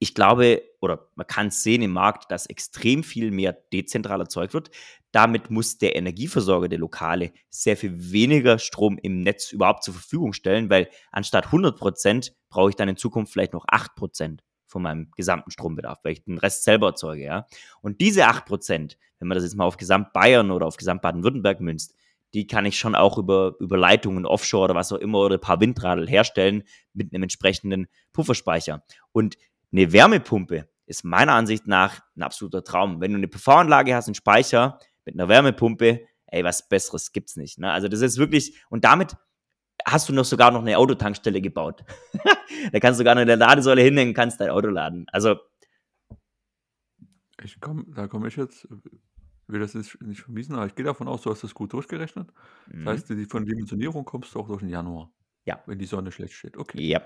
[0.01, 4.55] ich glaube, oder man kann es sehen im Markt, dass extrem viel mehr dezentral erzeugt
[4.55, 4.71] wird.
[5.13, 10.33] Damit muss der Energieversorger, der Lokale, sehr viel weniger Strom im Netz überhaupt zur Verfügung
[10.33, 14.83] stellen, weil anstatt 100 Prozent brauche ich dann in Zukunft vielleicht noch 8 Prozent von
[14.83, 17.47] meinem gesamten Strombedarf, weil ich den Rest selber erzeuge, ja.
[17.83, 21.03] Und diese 8 Prozent, wenn man das jetzt mal auf Gesamt Bayern oder auf Gesamt
[21.03, 21.95] Baden-Württemberg münzt,
[22.33, 25.41] die kann ich schon auch über, über Leitungen offshore oder was auch immer oder ein
[25.41, 28.85] paar Windradl herstellen mit einem entsprechenden Pufferspeicher.
[29.13, 29.37] Und
[29.73, 33.01] eine Wärmepumpe ist meiner Ansicht nach ein absoluter Traum.
[33.01, 37.59] Wenn du eine PV-Anlage hast, einen Speicher mit einer Wärmepumpe, ey, was Besseres gibt's nicht.
[37.59, 37.71] Ne?
[37.71, 39.17] Also das ist wirklich, und damit
[39.87, 41.85] hast du noch sogar noch eine Autotankstelle gebaut.
[42.73, 45.07] da kannst du sogar noch in der Ladesäule hinhängen, kannst dein Auto laden.
[45.13, 45.37] Also
[47.43, 48.69] Ich komm, da komme ich jetzt,
[49.47, 52.29] will das jetzt nicht vermiesen, aber ich gehe davon aus, du hast das gut durchgerechnet.
[52.67, 52.89] Das mhm.
[52.89, 55.13] heißt, die von Dimensionierung kommst du auch durch den Januar,
[55.45, 56.57] ja, wenn die Sonne schlecht steht.
[56.57, 56.83] Okay.
[56.83, 57.03] ja,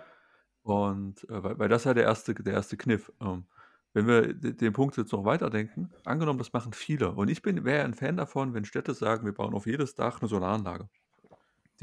[0.65, 3.13] Und äh, weil, weil das ja der erste, der erste Kniff.
[3.23, 3.47] Ähm,
[3.95, 7.13] wenn wir de- den Punkt jetzt noch weiterdenken, angenommen, das machen viele.
[7.13, 10.21] Und ich bin wäre ein Fan davon, wenn Städte sagen, wir bauen auf jedes Dach
[10.23, 10.91] eine Solaranlage.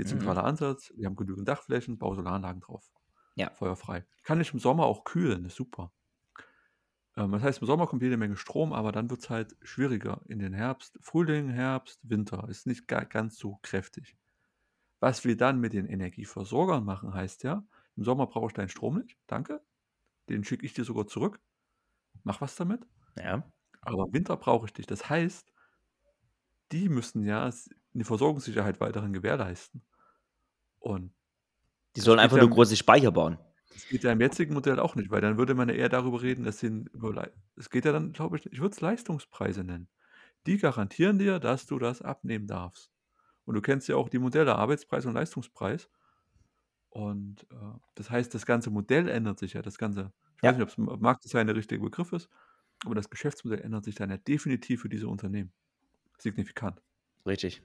[0.03, 0.37] mhm.
[0.37, 2.91] Dezentraler Ansatz, wir haben genügend Dachflächen, baue Solaranlagen drauf.
[3.35, 4.05] ja, Feuerfrei.
[4.23, 5.93] Kann ich im Sommer auch kühlen, ist super.
[7.17, 10.21] Ähm, das heißt, im Sommer kommt jede Menge Strom, aber dann wird es halt schwieriger.
[10.27, 14.17] In den Herbst, Frühling, Herbst, Winter ist nicht ga ganz so kräftig.
[14.99, 17.65] Was wir dann mit den Energieversorgern machen, heißt ja,
[18.01, 19.61] im Sommer brauche ich deinen Strom nicht, danke.
[20.27, 21.39] Den schicke ich dir sogar zurück.
[22.23, 22.87] Mach was damit.
[23.17, 23.43] ja.
[23.83, 24.87] Aber im Winter brauche ich dich.
[24.87, 25.51] Das heißt,
[26.71, 27.49] die müssen ja
[27.93, 29.83] eine Versorgungssicherheit weiterhin gewährleisten.
[30.79, 31.13] Und
[31.95, 33.37] Die sollen einfach nur große Speicher bauen.
[33.73, 36.21] das geht ja im jetzigen Modell auch nicht, weil dann würde man ja eher darüber
[36.21, 36.85] reden, dass sie
[37.55, 39.87] es geht ja dann, glaube ich, ich würde es Leistungspreise nennen.
[40.47, 42.91] Die garantieren dir, dass du das abnehmen darfst.
[43.45, 45.89] Und du kennst ja auch die Modelle Arbeitspreis und Leistungspreis.
[46.91, 47.56] Und äh,
[47.95, 49.63] das heißt, das ganze Modell ändert sich ja.
[49.63, 52.30] Das ganze, ich weiß Ja, nicht, ob es Marktdesign der richtige Begriff ist,
[52.86, 55.54] aber das Geschäftsmodell ändert sich dann ja definitiv für diese Unternehmen.
[56.19, 56.82] Signifikant.
[57.25, 57.63] richtig.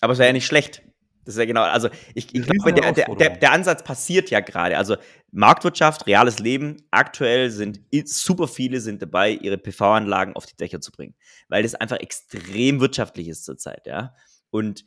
[0.00, 0.82] Aber es wäre ja nicht schlecht.
[1.24, 4.40] Das ist ja genau, also ich, ich glaube, der, der, der, der Ansatz passiert ja
[4.40, 4.76] gerade.
[4.76, 4.96] Also
[5.32, 10.92] Marktwirtschaft, reales Leben, aktuell sind super viele sind dabei, ihre PV-Anlagen auf die Dächer zu
[10.92, 11.14] bringen,
[11.48, 14.14] weil das einfach extrem wirtschaftlich ist zurzeit, ja.
[14.50, 14.84] Und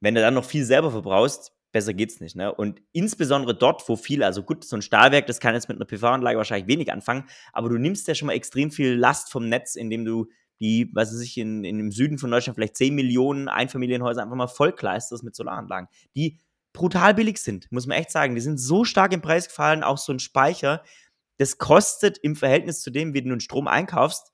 [0.00, 2.54] wenn du dann noch viel selber verbrauchst, besser geht's nicht, ne?
[2.54, 5.84] Und insbesondere dort, wo viele, also gut, so ein Stahlwerk, das kann jetzt mit einer
[5.84, 9.74] PV-Anlage wahrscheinlich wenig anfangen, aber du nimmst ja schon mal extrem viel Last vom Netz,
[9.74, 10.28] indem du
[10.60, 14.36] die, was weiß ich, in, in, im Süden von Deutschland vielleicht 10 Millionen Einfamilienhäuser einfach
[14.36, 16.38] mal vollkleisterst mit Solaranlagen, die
[16.72, 18.36] brutal billig sind, muss man echt sagen.
[18.36, 20.82] Die sind so stark im Preis gefallen, auch so ein Speicher.
[21.38, 24.32] das kostet im Verhältnis zu dem, wie du den Strom einkaufst,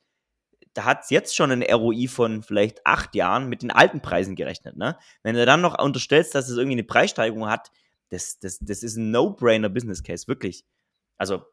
[0.75, 4.37] da hat es jetzt schon ein ROI von vielleicht acht Jahren mit den alten Preisen
[4.37, 4.77] gerechnet.
[4.77, 4.97] Ne?
[5.23, 7.71] Wenn du dann noch unterstellst, dass es irgendwie eine Preissteigerung hat,
[8.11, 10.65] das, das, das ist ein No-Brainer Business Case, wirklich.
[11.17, 11.45] Also.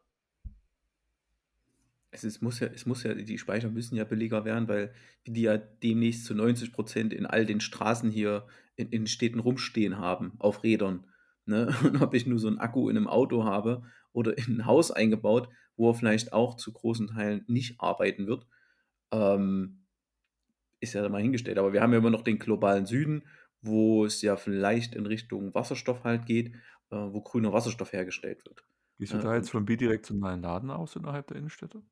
[2.10, 4.94] Es, ist, muss ja, es muss ja, die Speicher müssen ja billiger werden, weil
[5.26, 9.98] die ja demnächst zu 90 Prozent in all den Straßen hier in, in Städten rumstehen
[9.98, 11.06] haben, auf Rädern.
[11.44, 11.74] Ne?
[11.82, 14.90] Und ob ich nur so einen Akku in einem Auto habe oder in ein Haus
[14.90, 18.46] eingebaut, wo er vielleicht auch zu großen Teilen nicht arbeiten wird,
[19.12, 19.86] ähm,
[20.80, 21.58] ist ja mal hingestellt.
[21.58, 23.24] Aber wir haben ja immer noch den globalen Süden,
[23.60, 26.54] wo es ja vielleicht in Richtung Wasserstoff halt geht,
[26.90, 28.64] äh, wo grüner Wasserstoff hergestellt wird.
[28.98, 31.82] Gehst du da jetzt vom bidirektionalen Laden aus innerhalb der Innenstädte?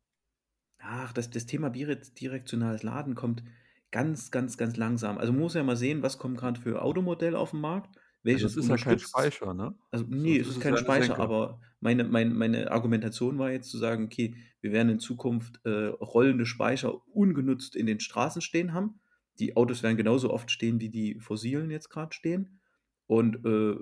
[0.78, 3.44] Ach, das, das Thema bidirektionales Laden kommt
[3.92, 5.18] ganz, ganz, ganz langsam.
[5.18, 7.96] Also man muss ja mal sehen, was kommt gerade für Automodelle auf den Markt.
[8.26, 9.74] Welches also das ist ja kein Speicher, ne?
[9.92, 11.22] Also, nee, so, es ist kein Speicher, Senke.
[11.22, 15.70] aber meine, meine, meine Argumentation war jetzt zu sagen, okay, wir werden in Zukunft äh,
[15.70, 18.98] rollende Speicher ungenutzt in den Straßen stehen haben.
[19.38, 22.58] Die Autos werden genauso oft stehen, wie die fossilen jetzt gerade stehen.
[23.06, 23.76] Und äh,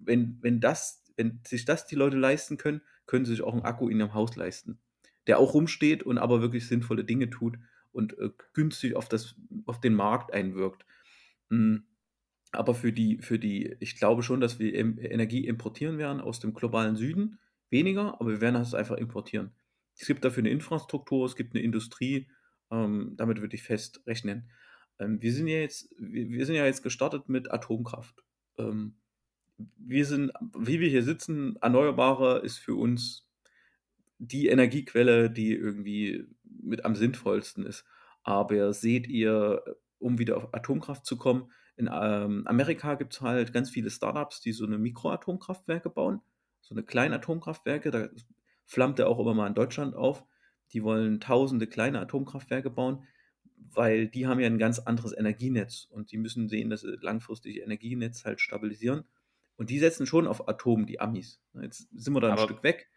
[0.00, 3.62] wenn, wenn, das, wenn sich das die Leute leisten können, können sie sich auch einen
[3.62, 4.78] Akku in ihrem Haus leisten,
[5.26, 7.58] der auch rumsteht und aber wirklich sinnvolle Dinge tut
[7.90, 9.34] und äh, günstig auf, das,
[9.66, 10.86] auf den Markt einwirkt.
[11.50, 11.84] Mhm.
[12.52, 16.52] Aber für die, für die, ich glaube schon, dass wir Energie importieren werden aus dem
[16.52, 17.38] globalen Süden.
[17.70, 19.52] Weniger, aber wir werden das einfach importieren.
[19.98, 22.28] Es gibt dafür eine Infrastruktur, es gibt eine Industrie,
[22.70, 24.50] ähm, damit würde ich fest rechnen.
[24.98, 28.22] Ähm, wir, sind ja jetzt, wir, wir, sind ja jetzt gestartet mit Atomkraft.
[28.58, 28.96] Ähm,
[29.56, 33.28] wir sind, wie wir hier sitzen, Erneuerbare ist für uns
[34.18, 37.84] die Energiequelle, die irgendwie mit am sinnvollsten ist.
[38.22, 39.62] Aber seht ihr,
[39.98, 44.40] um wieder auf Atomkraft zu kommen, in ähm, Amerika gibt es halt ganz viele Startups,
[44.40, 46.20] die so eine Mikroatomkraftwerke bauen,
[46.60, 47.90] so eine kleine Atomkraftwerke.
[47.90, 48.08] Da
[48.66, 50.24] flammt er auch immer mal in Deutschland auf.
[50.72, 53.04] Die wollen tausende kleine Atomkraftwerke bauen,
[53.56, 57.60] weil die haben ja ein ganz anderes Energienetz und die müssen sehen, dass sie langfristig
[57.60, 59.04] Energienetz halt stabilisieren.
[59.56, 61.40] Und die setzen schon auf Atom, die Amis.
[61.60, 62.90] Jetzt sind wir da ein Aber Stück weg.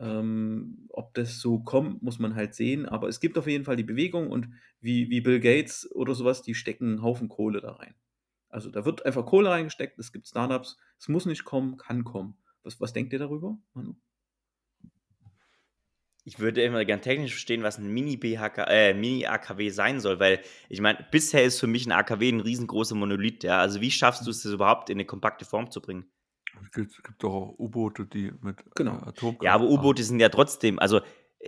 [0.00, 2.86] Ähm, ob das so kommt, muss man halt sehen.
[2.86, 4.48] Aber es gibt auf jeden Fall die Bewegung und
[4.80, 7.94] wie, wie Bill Gates oder sowas, die stecken einen Haufen Kohle da rein.
[8.48, 12.36] Also da wird einfach Kohle reingesteckt, es gibt Startups, es muss nicht kommen, kann kommen.
[12.62, 13.94] Was, was denkt ihr darüber, Manu?
[16.24, 20.80] Ich würde immer gern technisch verstehen, was ein Mini-BHK, äh, Mini-AKW sein soll, weil ich
[20.80, 23.58] meine, bisher ist für mich ein AKW ein riesengroßer Monolith, ja.
[23.60, 26.04] Also wie schaffst du es das überhaupt in eine kompakte Form zu bringen?
[26.62, 28.98] Es gibt, es gibt doch auch U-Boote, die mit genau.
[28.98, 29.44] äh, Atomkraft.
[29.44, 31.00] Ja, aber U-Boote sind ja trotzdem, also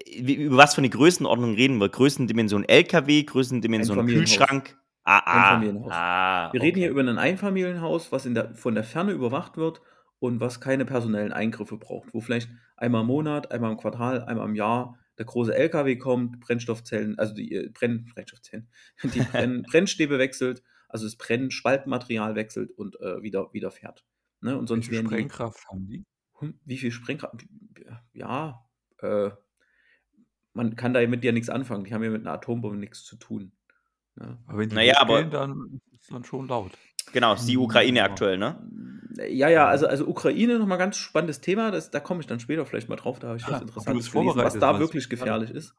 [0.07, 1.89] wie, über was für eine Größenordnung reden wir?
[1.89, 4.80] Größendimension LKW, Größendimension Kühlschrank?
[5.05, 5.93] Ah, ah, Einfamilienhaus.
[5.93, 9.81] Ah, wir reden hier über ein Einfamilienhaus, was in der, von der Ferne überwacht wird
[10.19, 14.49] und was keine personellen Eingriffe braucht, wo vielleicht einmal im Monat, einmal im Quartal, einmal
[14.49, 18.69] im Jahr der große LKW kommt, Brennstoffzellen, also die äh, Brenn, Brennstoffzellen,
[19.03, 24.05] die Brenn, Brennstäbe wechselt, also das Brennspaltmaterial wechselt und äh, wieder, wieder fährt.
[24.41, 24.57] Ne?
[24.57, 26.05] Und sonst Wie viel Sprengkraft die, haben die?
[26.39, 27.47] Hm, wie viel Sprengkraft?
[28.13, 28.67] Ja,
[28.99, 29.31] äh,
[30.53, 31.85] man kann damit ja nichts anfangen.
[31.85, 33.53] Die haben ja mit einer Atombombe nichts zu tun.
[34.21, 34.39] Ja.
[34.47, 36.73] Aber wenn die naja, aber dann ist es dann schon laut.
[37.13, 38.57] Genau, ist die hm, Ukraine aktuell, ne?
[39.29, 42.65] Ja, ja, also, also Ukraine nochmal ganz spannendes Thema, das, da komme ich dann später
[42.65, 45.75] vielleicht mal drauf, da habe ich was Interessantes gelesen, was da wirklich gefährlich ist.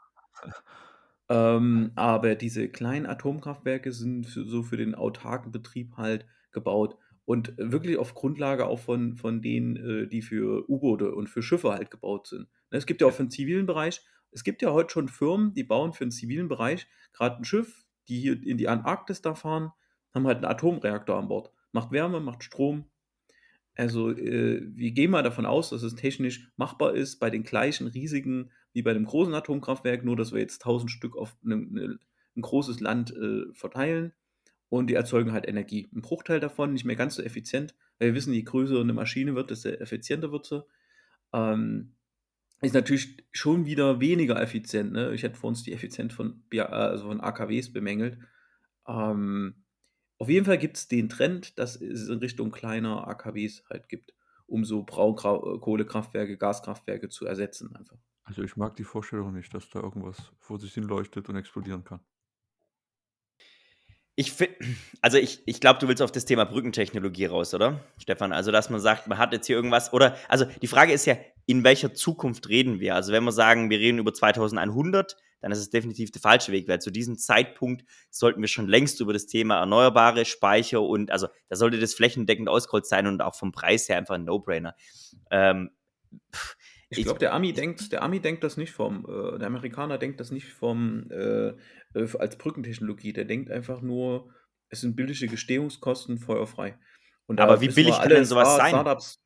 [1.29, 7.53] ähm, aber diese kleinen Atomkraftwerke sind für, so für den autarken Betrieb halt gebaut und
[7.57, 11.91] wirklich auf Grundlage auch von, von denen, äh, die für U-Boote und für Schiffe halt
[11.91, 12.49] gebaut sind.
[12.71, 14.01] Ne, es gibt ja auch für den zivilen Bereich,
[14.31, 17.80] es gibt ja heute schon Firmen, die bauen für den zivilen Bereich gerade ein Schiff,
[18.11, 19.71] die hier in die Antarktis da fahren,
[20.13, 21.53] haben halt einen Atomreaktor an Bord.
[21.71, 22.85] Macht Wärme, macht Strom.
[23.73, 27.87] Also äh, wir gehen mal davon aus, dass es technisch machbar ist bei den gleichen
[27.87, 31.99] Risiken wie bei einem großen Atomkraftwerk, nur dass wir jetzt 1000 Stück auf eine, eine,
[32.35, 34.11] ein großes Land äh, verteilen
[34.67, 35.89] und die erzeugen halt Energie.
[35.95, 39.35] Ein Bruchteil davon, nicht mehr ganz so effizient, weil wir wissen, je größer eine Maschine
[39.35, 40.65] wird, desto effizienter wird sie.
[41.31, 41.93] Ähm,
[42.61, 44.91] ist natürlich schon wieder weniger effizient.
[44.91, 45.13] Ne?
[45.13, 48.19] Ich hätte vor uns die Effizienz von, also von AKWs bemängelt.
[48.87, 49.63] Ähm,
[50.19, 54.13] auf jeden Fall gibt es den Trend, dass es in Richtung kleiner AKWs halt gibt,
[54.45, 57.97] um so Braunkohlekraftwerke, Gaskraftwerke zu ersetzen einfach.
[58.23, 61.83] Also ich mag die Vorstellung nicht, dass da irgendwas vor sich hin leuchtet und explodieren
[61.83, 62.01] kann.
[64.15, 64.55] Ich finde,
[65.01, 67.79] also ich, ich glaube, du willst auf das Thema Brückentechnologie raus, oder?
[67.97, 71.05] Stefan, also dass man sagt, man hat jetzt hier irgendwas, oder, also die Frage ist
[71.05, 72.95] ja, in welcher Zukunft reden wir?
[72.95, 76.67] Also wenn wir sagen, wir reden über 2100, dann ist es definitiv der falsche Weg,
[76.67, 81.27] weil zu diesem Zeitpunkt sollten wir schon längst über das Thema erneuerbare Speicher und, also
[81.49, 84.75] da sollte das flächendeckend ausgerollt sein und auch vom Preis her einfach ein No-Brainer.
[85.31, 85.71] Ähm,
[86.99, 90.19] Ich glaube, der Ami denkt, der Ami denkt das nicht vom, äh, der Amerikaner denkt
[90.19, 91.49] das nicht vom äh,
[91.93, 93.13] äh, als Brückentechnologie.
[93.13, 94.33] Der denkt einfach nur,
[94.69, 96.77] es sind billige Gestehungskosten feuerfrei.
[97.27, 98.71] Und Aber wie billig kann denn sowas sein?
[98.71, 99.23] Startups,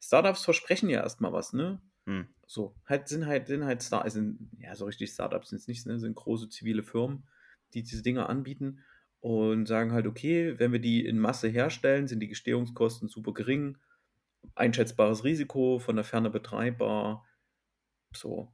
[0.00, 1.80] Startups versprechen ja erstmal was, ne?
[2.06, 2.26] Hm.
[2.46, 5.86] So, halt, sind halt, sind halt Star, sind, ja, so richtig Startups sind es nicht,
[5.86, 5.98] ne?
[5.98, 7.26] sind große zivile Firmen,
[7.72, 8.80] die diese Dinge anbieten
[9.20, 13.78] und sagen halt, okay, wenn wir die in Masse herstellen, sind die Gestehungskosten super gering,
[14.54, 17.26] einschätzbares Risiko, von der Ferne betreibbar,
[18.14, 18.52] so.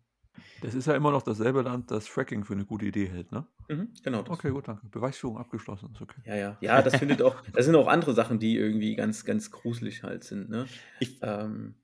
[0.61, 3.47] Das ist ja immer noch dasselbe Land, das Fracking für eine gute Idee hält, ne?
[3.69, 4.23] Mhm, genau.
[4.23, 4.31] Das.
[4.31, 4.87] Okay, gut, danke.
[4.87, 6.21] Beweisführung abgeschlossen, ist okay.
[6.25, 6.59] Ja, ja.
[6.61, 10.25] Ja, das findet auch, das sind auch andere Sachen, die irgendwie ganz, ganz gruselig halt
[10.25, 10.67] sind, ne?
[11.01, 11.75] Ich, ähm,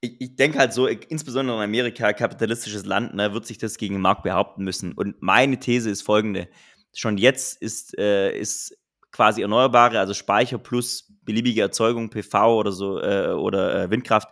[0.00, 3.94] ich, ich denke halt so, insbesondere in Amerika, kapitalistisches Land, ne, wird sich das gegen
[3.94, 4.92] den Markt behaupten müssen.
[4.92, 6.48] Und meine These ist folgende.
[6.94, 8.78] Schon jetzt ist, äh, ist
[9.12, 14.28] quasi Erneuerbare, also Speicher plus beliebige Erzeugung, PV oder so, äh, oder äh, Windkraft,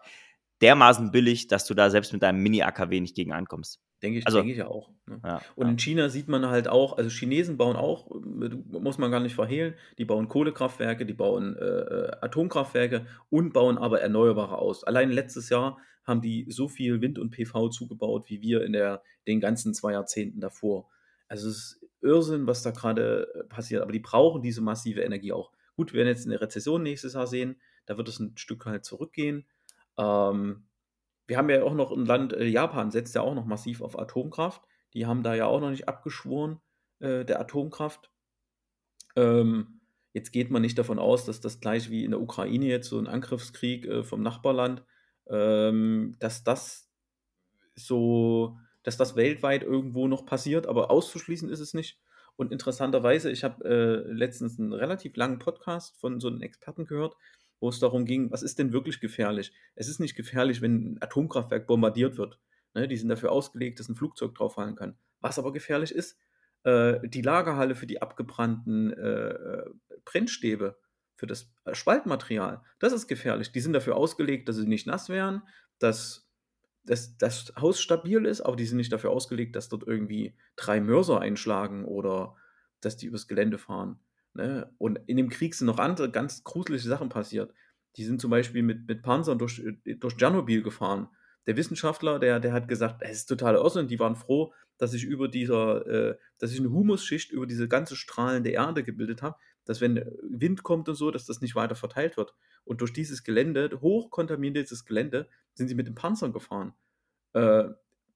[0.63, 3.81] dermaßen billig, dass du da selbst mit deinem Mini-AKW nicht gegen ankommst.
[4.03, 4.91] Denke ich, also, denke ich ja auch.
[5.07, 5.21] Ne?
[5.25, 5.73] Ja, und ja.
[5.73, 9.75] in China sieht man halt auch, also Chinesen bauen auch, muss man gar nicht verhehlen,
[9.97, 14.85] die bauen Kohlekraftwerke, die bauen äh, äh, Atomkraftwerke und bauen aber Erneuerbare aus.
[14.85, 19.03] Allein letztes Jahr haben die so viel Wind und PV zugebaut, wie wir in der,
[19.27, 20.89] den ganzen zwei Jahrzehnten davor.
[21.29, 25.33] Also es ist Irrsinn, was da gerade äh, passiert, aber die brauchen diese massive Energie
[25.33, 25.53] auch.
[25.77, 28.85] Gut, wir werden jetzt eine Rezession nächstes Jahr sehen, da wird es ein Stück halt
[28.85, 29.47] zurückgehen.
[29.99, 30.65] Ähm,
[31.27, 33.99] wir haben ja auch noch ein Land, äh, Japan setzt ja auch noch massiv auf
[33.99, 34.63] Atomkraft.
[34.95, 36.61] Die haben da ja auch noch nicht abgeschworen,
[37.01, 38.11] äh, der Atomkraft.
[39.17, 39.81] Ähm,
[40.13, 42.99] jetzt geht man nicht davon aus, dass das gleich wie in der Ukraine jetzt so
[42.99, 44.85] ein Angriffskrieg äh, vom Nachbarland,
[45.29, 46.89] ähm, dass das
[47.75, 51.99] so, dass das weltweit irgendwo noch passiert, aber auszuschließen ist es nicht.
[52.37, 57.17] Und interessanterweise, ich habe äh, letztens einen relativ langen Podcast von so einem Experten gehört,
[57.59, 59.53] wo es darum ging, was ist denn wirklich gefährlich?
[59.75, 62.39] Es ist nicht gefährlich, wenn ein Atomkraftwerk bombardiert wird.
[62.75, 64.97] Ne, die sind dafür ausgelegt, dass ein Flugzeug drauf fallen kann.
[65.21, 66.17] Was aber gefährlich ist,
[66.63, 69.65] äh, die Lagerhalle für die abgebrannten äh,
[70.05, 70.79] Brennstäbe,
[71.17, 73.51] für das Spaltmaterial, das ist gefährlich.
[73.51, 75.43] Die sind dafür ausgelegt, dass sie nicht nass werden,
[75.81, 76.26] dass,
[76.87, 80.81] dass das Haus stabil ist, aber die sind nicht dafür ausgelegt, dass dort irgendwie drei
[80.81, 82.37] Mörser einschlagen oder
[82.81, 83.99] dass die übers Gelände fahren.
[84.35, 84.73] Ne?
[84.79, 87.53] Und in dem Krieg sind noch andere ganz gruselige Sachen passiert.
[87.97, 91.09] Die sind zum Beispiel mit, mit Panzern durch, äh, durch Tschernobyl gefahren.
[91.47, 93.89] Der Wissenschaftler, der, der hat gesagt, es ist total Irrsinn.
[93.89, 97.97] Die waren froh, dass sich über dieser, äh, dass sich eine Humusschicht über diese ganze
[97.97, 102.17] strahlende Erde gebildet hat, dass wenn Wind kommt und so, dass das nicht weiter verteilt
[102.17, 102.35] wird.
[102.65, 106.73] Und durch dieses Gelände, hochkontaminiertes Gelände, sind sie mit den Panzern gefahren.
[107.35, 107.65] Äh,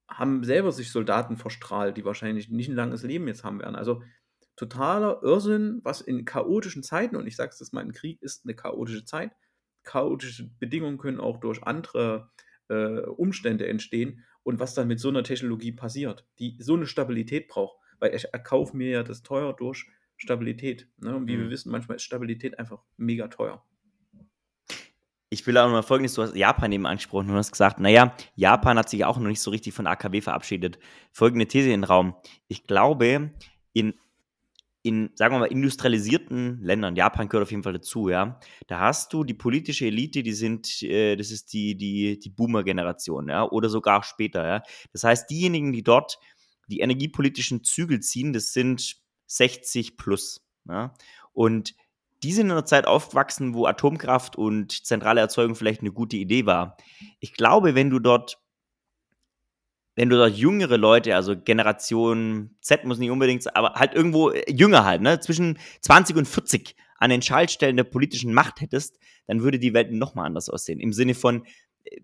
[0.09, 3.77] haben selber sich Soldaten verstrahlt, die wahrscheinlich nicht ein langes Leben jetzt haben werden.
[3.77, 4.03] Also
[4.57, 8.45] totaler Irrsinn, was in chaotischen Zeiten, und ich sage es das mal, ein Krieg ist
[8.45, 9.33] eine chaotische Zeit,
[9.85, 12.31] chaotische Bedingungen können auch durch andere
[12.69, 17.49] äh, Umstände entstehen und was dann mit so einer Technologie passiert, die so eine Stabilität
[17.49, 19.87] braucht, weil ich erkaufe mir ja das teuer durch
[20.21, 20.87] Stabilität.
[20.99, 21.17] Ne?
[21.17, 21.43] Und wie mhm.
[21.43, 23.65] wir wissen, manchmal ist Stabilität einfach mega teuer.
[25.31, 28.15] Ich will auch noch mal folgendes: Du hast Japan eben angesprochen und hast gesagt, naja,
[28.35, 30.79] Japan hat sich auch noch nicht so richtig von AKW verabschiedet.
[31.13, 32.15] Folgende These in den Raum.
[32.49, 33.31] Ich glaube,
[33.73, 33.95] in
[34.83, 39.13] in, sagen wir mal, industrialisierten Ländern, Japan gehört auf jeden Fall dazu, ja, da hast
[39.13, 43.69] du die politische Elite, die sind, äh, das ist die, die, die Boomer-Generation, ja, oder
[43.69, 44.63] sogar später, ja.
[44.95, 46.19] Das heißt, diejenigen, die dort
[46.69, 48.97] die energiepolitischen Zügel ziehen, das sind
[49.31, 50.93] 60 plus, ja.
[51.33, 51.75] Und
[52.23, 56.45] die sind in einer Zeit aufgewachsen, wo Atomkraft und zentrale Erzeugung vielleicht eine gute Idee
[56.45, 56.77] war.
[57.19, 58.39] Ich glaube, wenn du dort
[59.97, 64.51] wenn du dort jüngere Leute, also Generation Z muss nicht unbedingt, aber halt irgendwo äh,
[64.51, 69.43] jünger halt, ne, zwischen 20 und 40 an den Schaltstellen der politischen Macht hättest, dann
[69.43, 70.81] würde die Welt nochmal anders aussehen.
[70.81, 71.45] Im Sinne von,
[71.85, 72.01] äh,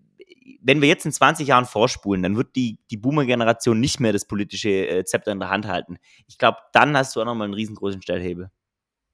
[0.61, 4.25] wenn wir jetzt in 20 Jahren vorspulen, dann wird die, die Boomer-Generation nicht mehr das
[4.25, 5.97] politische äh, Zepter in der Hand halten.
[6.27, 8.49] Ich glaube, dann hast du auch nochmal einen riesengroßen Stellhebel.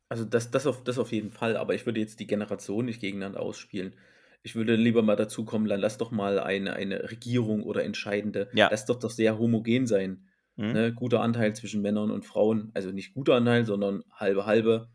[0.09, 3.01] Also das, das, auf, das auf jeden Fall, aber ich würde jetzt die Generation nicht
[3.01, 3.95] gegeneinander ausspielen.
[4.43, 8.49] Ich würde lieber mal dazu kommen, dann lass doch mal eine, eine Regierung oder Entscheidende,
[8.53, 8.67] ja.
[8.69, 10.27] lass doch doch sehr homogen sein.
[10.55, 10.71] Mhm.
[10.71, 10.93] Ne?
[10.93, 14.89] Guter Anteil zwischen Männern und Frauen, also nicht guter Anteil, sondern halbe halbe.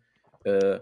[0.45, 0.81] Äh,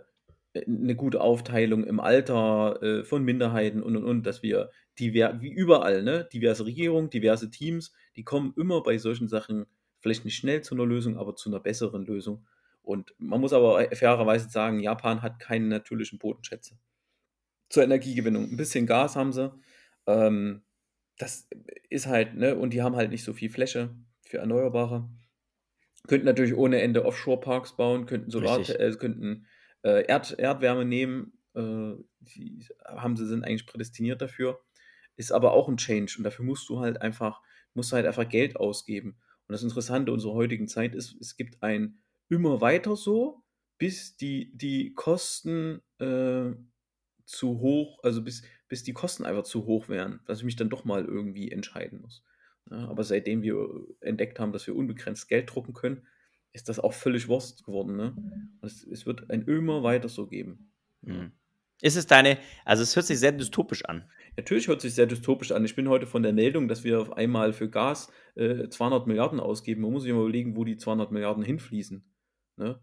[0.66, 5.50] eine gute Aufteilung im Alter äh, von Minderheiten und und und, dass wir diver wie
[5.50, 9.66] überall, ne, diverse Regierungen, diverse Teams, die kommen immer bei solchen Sachen
[10.00, 12.46] vielleicht nicht schnell zu einer Lösung, aber zu einer besseren Lösung.
[12.82, 16.78] Und man muss aber fairerweise sagen, Japan hat keine natürlichen Bodenschätze
[17.68, 18.44] zur Energiegewinnung.
[18.44, 19.52] Ein bisschen Gas haben sie.
[20.06, 20.62] Ähm,
[21.18, 21.48] das
[21.90, 25.08] ist halt, ne, und die haben halt nicht so viel Fläche für Erneuerbare.
[26.06, 29.46] Könnten natürlich ohne Ende Offshore-Parks bauen, könnten Solar, äh, könnten
[29.82, 31.32] äh, Erd, Erdwärme nehmen.
[31.54, 34.60] Äh, die haben sie sind eigentlich prädestiniert dafür.
[35.16, 37.40] Ist aber auch ein Change und dafür musst du halt einfach,
[37.74, 39.16] musst du halt einfach Geld ausgeben.
[39.48, 41.98] Und das Interessante unserer heutigen Zeit ist, es gibt ein
[42.28, 43.42] immer weiter so,
[43.78, 46.52] bis die, die Kosten äh,
[47.24, 50.70] zu hoch, also bis, bis die Kosten einfach zu hoch wären, dass ich mich dann
[50.70, 52.24] doch mal irgendwie entscheiden muss.
[52.70, 56.06] Ja, aber seitdem wir entdeckt haben, dass wir unbegrenzt Geld drucken können,
[56.52, 57.96] ist das auch völlig Wurst geworden.
[57.96, 58.12] Ne?
[58.60, 60.72] Und es, es wird ein immer weiter so geben.
[61.02, 61.32] Mhm.
[61.82, 64.10] Ist es deine, also es hört sich sehr dystopisch an.
[64.36, 65.64] Natürlich hört sich sehr dystopisch an.
[65.64, 69.40] Ich bin heute von der Meldung, dass wir auf einmal für Gas äh, 200 Milliarden
[69.40, 69.82] ausgeben.
[69.82, 72.04] Man muss sich mal überlegen, wo die 200 Milliarden hinfließen.
[72.56, 72.80] Ne?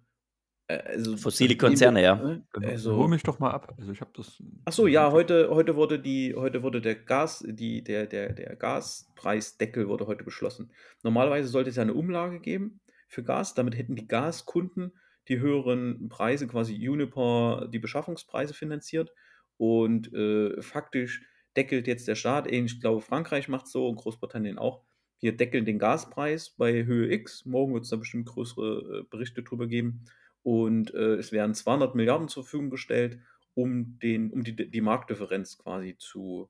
[0.68, 2.16] Also, Fossile Konzerne, ja.
[2.16, 2.46] Ne?
[2.54, 3.74] Also, Hol mich doch mal ab.
[3.78, 4.42] Also ich habe das.
[4.66, 9.88] Achso, ja, heute, heute wurde die, heute wurde der Gas, die, der, der, der Gaspreisdeckel
[9.88, 10.72] wurde heute beschlossen.
[11.04, 13.56] Normalerweise sollte es ja eine Umlage geben für Gas.
[13.56, 14.94] Damit hätten die Gaskunden
[15.28, 19.14] die höheren Preise, quasi Uniper, die Beschaffungspreise finanziert.
[19.58, 21.24] Und äh, faktisch
[21.56, 24.82] deckelt jetzt der Staat, ich glaube, Frankreich macht so und Großbritannien auch.
[25.20, 27.46] Wir deckeln den Gaspreis bei Höhe X.
[27.46, 30.06] Morgen wird es da bestimmt größere äh, Berichte drüber geben.
[30.42, 33.20] Und äh, es werden 200 Milliarden zur Verfügung gestellt,
[33.54, 36.50] um, den, um die, die Marktdifferenz quasi zu,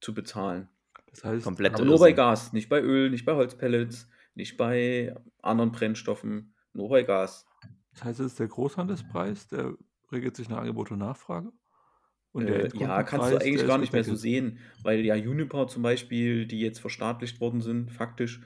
[0.00, 0.68] zu bezahlen.
[1.10, 1.74] Das heißt, komplett.
[1.74, 6.88] Aber nur bei Gas, nicht bei Öl, nicht bei Holzpellets, nicht bei anderen Brennstoffen, nur
[6.88, 7.46] bei Gas.
[7.92, 9.74] Das heißt, es ist der Großhandelspreis, der
[10.12, 11.52] regelt sich nach Angebot und Nachfrage.
[12.32, 15.66] Und der äh, ja, kannst du eigentlich gar nicht mehr so sehen, weil ja Uniper
[15.66, 18.40] zum Beispiel, die jetzt verstaatlicht worden sind, faktisch,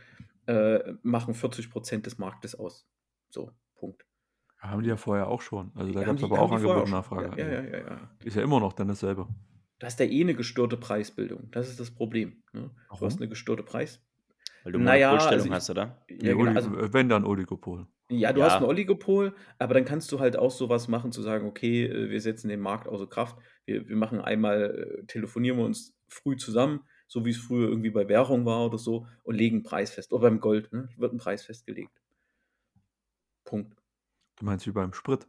[0.46, 2.88] äh, machen 40 Prozent des Marktes aus.
[3.28, 4.06] So, Punkt.
[4.58, 5.70] Haben die ja vorher auch schon.
[5.74, 7.38] Also da gab es aber auch Angebot und Nachfrage.
[7.38, 9.28] Ja, ja, ja, ja, Ist ja immer noch dann dasselbe.
[9.78, 11.50] Du hast ja eh eine gestörte Preisbildung.
[11.50, 12.42] Das ist das Problem.
[12.52, 12.70] Ne?
[12.98, 14.13] Du hast eine gestörte Preisbildung.
[14.64, 16.04] Weil du naja, Monopolstellung also hast, oder?
[16.08, 17.86] Ja, genau, also, wenn dann Oligopol.
[18.08, 18.46] Ja, du ja.
[18.46, 22.10] hast ein Oligopol, aber dann kannst du halt auch sowas machen, zu sagen, okay, äh,
[22.10, 23.36] wir setzen den Markt außer Kraft.
[23.66, 27.90] Wir, wir machen einmal, äh, telefonieren wir uns früh zusammen, so wie es früher irgendwie
[27.90, 30.12] bei Währung war oder so, und legen einen Preis fest.
[30.12, 30.88] Oder beim Gold, ne?
[30.96, 32.00] wird ein Preis festgelegt.
[33.44, 33.76] Punkt.
[34.36, 35.28] Du meinst wie beim Sprit?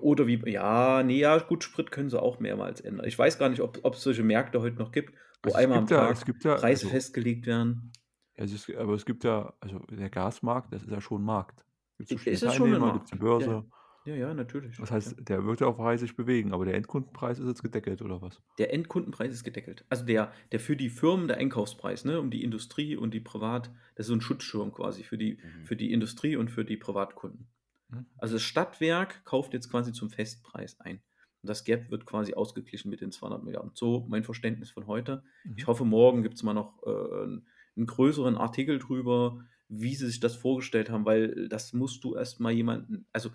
[0.00, 3.06] Oder wie, ja, nee, ja, gut, Sprit können sie auch mehrmals ändern.
[3.06, 5.86] Ich weiß gar nicht, ob es solche Märkte heute noch gibt, wo also einmal am
[5.86, 7.92] Tag ja, Preise also, festgelegt werden.
[8.34, 11.64] Es ist, aber es gibt ja, also der Gasmarkt, das ist ja schon ein Markt.
[11.98, 12.94] Gibt es ist schon ein Markt.
[12.94, 13.64] Gibt's die Börse.
[14.06, 14.14] Ja.
[14.14, 14.76] ja, ja, natürlich.
[14.78, 15.22] Das heißt, ja.
[15.22, 18.40] der wird ja auch frei sich bewegen, aber der Endkundenpreis ist jetzt gedeckelt, oder was?
[18.58, 19.84] Der Endkundenpreis ist gedeckelt.
[19.90, 23.70] Also der, der für die Firmen der Einkaufspreis, ne, um die Industrie und die Privat,
[23.94, 25.66] das ist so ein Schutzschirm quasi für die, mhm.
[25.66, 27.48] für die Industrie und für die Privatkunden.
[27.90, 28.06] Mhm.
[28.16, 31.02] Also das Stadtwerk kauft jetzt quasi zum Festpreis ein.
[31.42, 33.72] Und das Gap wird quasi ausgeglichen mit den 200 Milliarden.
[33.74, 35.24] So mein Verständnis von heute.
[35.44, 35.54] Mhm.
[35.56, 37.40] Ich hoffe, morgen gibt es mal noch äh,
[37.76, 42.52] einen größeren Artikel drüber, wie sie sich das vorgestellt haben, weil das musst du erstmal
[42.52, 43.30] jemanden, also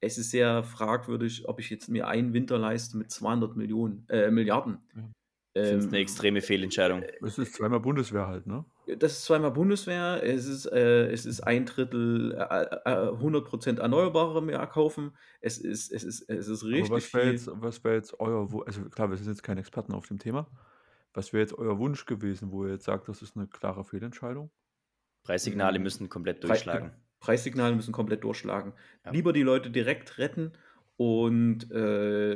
[0.00, 4.30] es ist sehr fragwürdig, ob ich jetzt mir einen Winter leiste mit 200 Millionen, äh,
[4.30, 4.78] Milliarden.
[4.94, 5.10] Ja.
[5.54, 7.02] Das ist eine ähm, extreme Fehlentscheidung.
[7.20, 8.64] Es ist zweimal Bundeswehr halt, ne?
[8.98, 14.38] Das ist zweimal Bundeswehr, es ist, äh, es ist ein Drittel, äh, äh, 100% Erneuerbare
[14.38, 17.84] im Jahr kaufen, es ist, es ist, es ist richtig Aber was wäre jetzt, was
[17.84, 20.48] wär jetzt euer, also klar, wir sind jetzt keine Experten auf dem Thema,
[21.14, 24.50] was wäre jetzt euer Wunsch gewesen, wo ihr jetzt sagt, das ist eine klare Fehlentscheidung?
[25.24, 25.82] Preissignale hm.
[25.82, 26.92] müssen komplett durchschlagen.
[27.20, 28.72] Preissignale müssen komplett durchschlagen.
[29.04, 29.12] Ja.
[29.12, 30.52] Lieber die Leute direkt retten
[30.96, 32.32] und äh,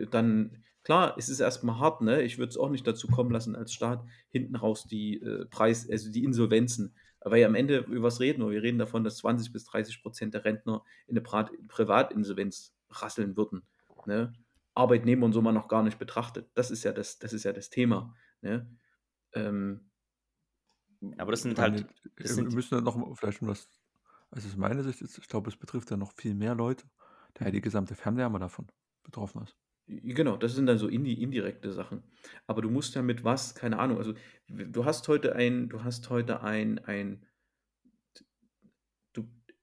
[0.00, 2.22] äh, dann, klar, es ist erstmal hart, ne?
[2.22, 5.88] Ich würde es auch nicht dazu kommen lassen, als Staat hinten raus die äh, Preis,
[5.88, 6.94] also die Insolvenzen.
[7.20, 8.50] Aber ja am Ende über was reden wir?
[8.50, 13.62] Wir reden davon, dass 20 bis 30 Prozent der Rentner in eine Privatinsolvenz rasseln würden.
[14.06, 14.34] Ne?
[14.74, 16.50] Arbeitnehmer und so mal noch gar nicht betrachtet.
[16.54, 18.14] Das ist ja das, das ist ja das Thema.
[18.40, 18.68] Ne?
[19.32, 19.90] Ähm,
[21.18, 21.86] aber das sind halt.
[22.16, 23.68] Das wir sind müssen dann noch vielleicht was.
[24.30, 26.84] Also aus meiner Sicht ist, ich glaube, es betrifft ja noch viel mehr Leute,
[27.34, 28.66] da ja die gesamte Fernwärme davon
[29.04, 29.56] betroffen ist.
[29.86, 32.02] Genau, das sind dann so indi indirekte Sachen.
[32.46, 34.14] Aber du musst ja mit was, keine Ahnung, also
[34.48, 37.26] du hast heute ein, du hast heute ein, ein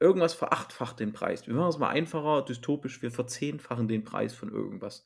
[0.01, 1.47] irgendwas verachtfacht den Preis.
[1.47, 5.05] Wir machen es mal einfacher, dystopisch, wir verzehnfachen den Preis von irgendwas.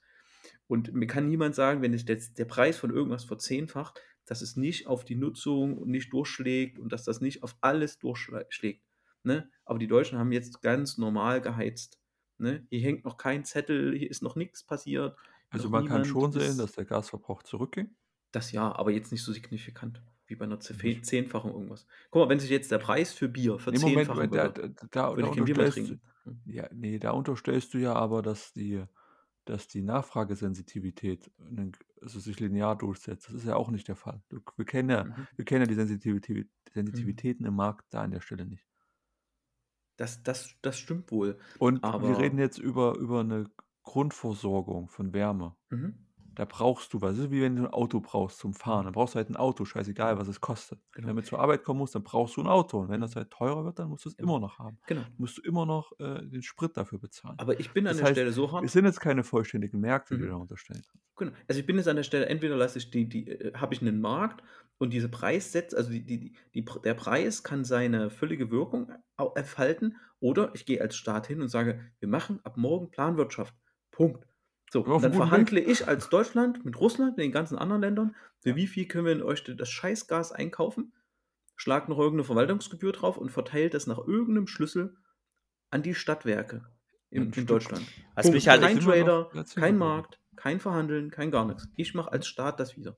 [0.68, 4.88] Und mir kann niemand sagen, wenn jetzt der Preis von irgendwas verzehnfacht, dass es nicht
[4.88, 8.84] auf die Nutzung nicht durchschlägt und dass das nicht auf alles durchschlägt.
[9.24, 9.50] Ne?
[9.66, 12.00] Aber die Deutschen haben jetzt ganz normal geheizt.
[12.38, 12.66] Ne?
[12.70, 15.16] Hier hängt noch kein Zettel, hier ist noch nichts passiert.
[15.50, 17.96] Also man kann schon sehen, dass der Gasverbrauch zurückging.
[18.32, 20.02] Das ja, aber jetzt nicht so signifikant.
[20.28, 21.86] Wie bei einer Zehnfachung irgendwas.
[22.10, 25.22] Guck mal, wenn sich jetzt der Preis für Bier verzehnfachen nee, würde, da, da, würde
[25.22, 26.02] da ich kein Bier mehr trinken.
[26.24, 26.42] Hm.
[26.46, 28.84] Ja, nee, da unterstellst du ja aber, dass die,
[29.46, 31.32] dass die Nachfragesensitivität
[32.02, 33.28] also sich linear durchsetzt.
[33.28, 34.24] Das ist ja auch nicht der Fall.
[34.30, 35.28] Du, wir, kennen ja, mhm.
[35.36, 37.50] wir kennen ja die Sensitivität, Sensitivitäten mhm.
[37.50, 38.66] im Markt da an der Stelle nicht.
[39.98, 41.38] Das, das, das stimmt wohl.
[41.58, 43.50] Und wir reden jetzt über, über eine
[43.84, 45.56] Grundversorgung von Wärme.
[45.70, 46.05] Mhm.
[46.36, 47.16] Da brauchst du was.
[47.16, 48.86] Das ist wie wenn du ein Auto brauchst zum Fahren.
[48.86, 50.80] Dann brauchst du halt ein Auto, scheißegal, was es kostet.
[50.94, 51.08] Genau.
[51.08, 52.80] Wenn du zur Arbeit kommen musst, dann brauchst du ein Auto.
[52.80, 54.34] Und wenn das halt teurer wird, dann musst du es Genau.
[54.38, 54.78] immer noch haben.
[54.88, 55.02] Genau.
[55.02, 57.36] Dann musst du immer noch äh, den Sprit dafür bezahlen.
[57.40, 58.64] Aber ich bin an Das der heißt, Stelle so hart.
[58.66, 60.26] Es sind jetzt keine vollständigen Märkte, die Mhm.
[60.26, 61.06] du da unterstellen kannst.
[61.18, 61.32] Genau.
[61.48, 63.82] Also ich bin jetzt an der Stelle, entweder lasse ich die, die äh, habe ich
[63.82, 64.44] einen Markt
[64.78, 68.92] und diese Preissätze, also die, die, die, die, der Preis kann seine völlige Wirkung
[69.36, 73.56] entfalten, oder ich gehe als Staat hin und sage, wir machen ab morgen Planwirtschaft.
[73.92, 74.28] Punkt.
[74.72, 78.68] So, dann verhandle ich als Deutschland mit Russland, mit den ganzen anderen Ländern, für wie
[78.68, 80.94] viel können wir in euch das Scheißgas einkaufen,
[81.56, 84.98] schlagt noch irgendeine Verwaltungsgebühr drauf und verteilt das nach irgendeinem Schlüssel
[85.70, 86.66] an die Stadtwerke
[87.10, 87.46] in, in.
[87.46, 87.86] Deutschland.
[88.16, 88.36] Was Punkt.
[88.36, 89.78] mich halt kein noch- Trader, kein.
[89.78, 91.68] Markt, kein Verhandeln, kein gar nichts.
[91.76, 92.98] Ich mache als Staat das wieder.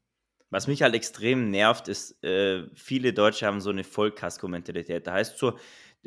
[0.50, 5.06] Was mich halt extrem nervt, ist, äh, viele Deutsche haben so eine Vollkasko-Mentalität.
[5.06, 5.58] Da heißt so,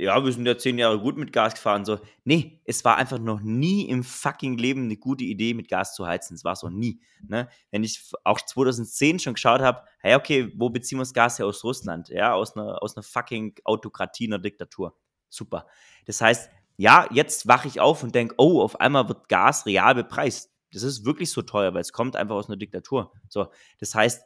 [0.00, 1.84] ja, wir sind ja zehn Jahre gut mit Gas gefahren.
[1.84, 5.94] So, nee, es war einfach noch nie im fucking Leben eine gute Idee, mit Gas
[5.94, 6.34] zu heizen.
[6.34, 7.00] Es war es noch nie.
[7.28, 7.48] Ne?
[7.70, 11.46] Wenn ich auch 2010 schon geschaut habe, hey, okay, wo beziehen wir das Gas her
[11.46, 12.08] aus Russland?
[12.08, 14.96] Ja, aus einer, aus einer fucking Autokratie, einer Diktatur.
[15.28, 15.66] Super.
[16.06, 19.94] Das heißt, ja, jetzt wache ich auf und denke, oh, auf einmal wird Gas real
[19.94, 20.50] bepreist.
[20.72, 23.12] Das ist wirklich so teuer, weil es kommt einfach aus einer Diktatur.
[23.28, 23.48] So,
[23.78, 24.24] das heißt,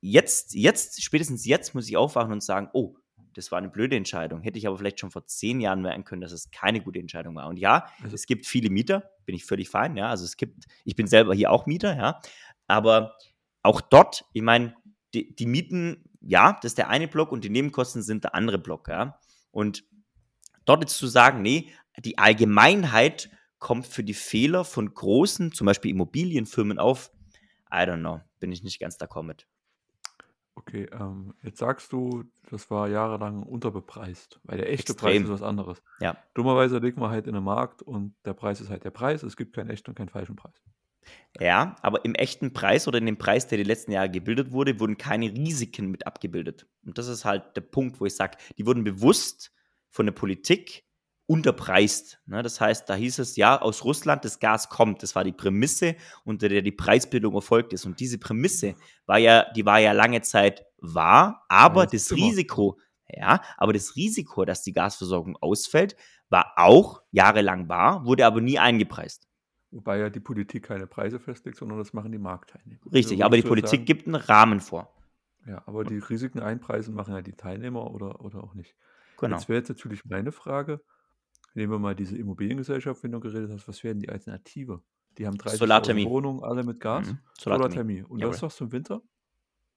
[0.00, 2.94] jetzt, jetzt, spätestens jetzt muss ich aufwachen und sagen, oh,
[3.38, 4.40] das war eine blöde Entscheidung.
[4.42, 7.36] Hätte ich aber vielleicht schon vor zehn Jahren merken können, dass es keine gute Entscheidung
[7.36, 7.46] war.
[7.46, 10.08] Und ja, Also- es gibt viele Mieter, bin ich völlig fein, ja.
[10.08, 12.20] Also es gibt, ich bin selber hier auch Mieter, ja.
[12.66, 13.16] Aber
[13.62, 14.74] auch dort, ich meine,
[15.14, 18.58] die, die Mieten, ja, das ist der eine Block und die Nebenkosten sind der andere
[18.58, 19.20] Block, ja.
[19.52, 19.84] Und
[20.64, 23.30] dort jetzt zu sagen, nee, die Allgemeinheit
[23.60, 27.12] kommt für die Fehler von großen, zum Beispiel Immobilienfirmen auf,
[27.72, 29.46] I don't know, bin ich nicht ganz d'accord mit.
[30.58, 34.92] Okay, ähm, jetzt sagst du, das war jahrelang unterbepreist, weil der echte.
[34.92, 35.80] Preis ist was anderes.
[36.00, 36.16] Ja.
[36.34, 39.22] Dummerweise legt man halt in den Markt und der Preis ist halt der Preis.
[39.22, 40.60] Es gibt keinen echten und keinen falschen Preis.
[41.38, 44.80] Ja, aber im echten Preis oder in dem Preis, der die letzten Jahre gebildet wurde,
[44.80, 46.66] wurden keine Risiken mit abgebildet.
[46.84, 49.52] Und das ist halt der Punkt, wo ich sage, die wurden bewusst
[49.90, 50.87] von der Politik
[51.28, 52.18] unterpreist.
[52.26, 52.42] Ne?
[52.42, 55.02] Das heißt, da hieß es, ja, aus Russland das Gas kommt.
[55.02, 57.84] Das war die Prämisse, unter der die Preisbildung erfolgt ist.
[57.86, 58.74] Und diese Prämisse
[59.06, 62.16] war ja, die war ja lange Zeit wahr, aber Ja, das das.
[62.18, 65.96] Risiko, ja, aber das Risiko, dass die Gasversorgung ausfällt,
[66.30, 69.28] war auch jahrelang wahr, wurde aber nie eingepreist.
[69.70, 72.80] Wobei ja die Politik keine Preise festlegt, sondern das machen die Marktteilnehmer.
[72.90, 74.94] Richtig, Also aber die Politik sagen- gibt einen Rahmen vor.
[75.46, 78.74] Ja, aber die Risiken einpreisen machen ja die Teilnehmer oder, oder auch nicht.
[79.18, 79.36] Genau.
[79.36, 80.80] Jetzt wäre jetzt natürlich meine Frage,
[81.58, 84.82] nehmen wir mal diese Immobiliengesellschaft, wenn du geredet hast, was wäre denn die Alternative?
[85.18, 86.06] Die haben 30.000 Solarthermie.
[86.06, 87.08] Wohnungen, alle mit Gas.
[87.08, 87.18] Mhm.
[87.38, 87.72] Solarthermie.
[87.74, 88.02] Solarthermie.
[88.02, 88.32] Und Jawohl.
[88.32, 89.02] was sagst du im Winter?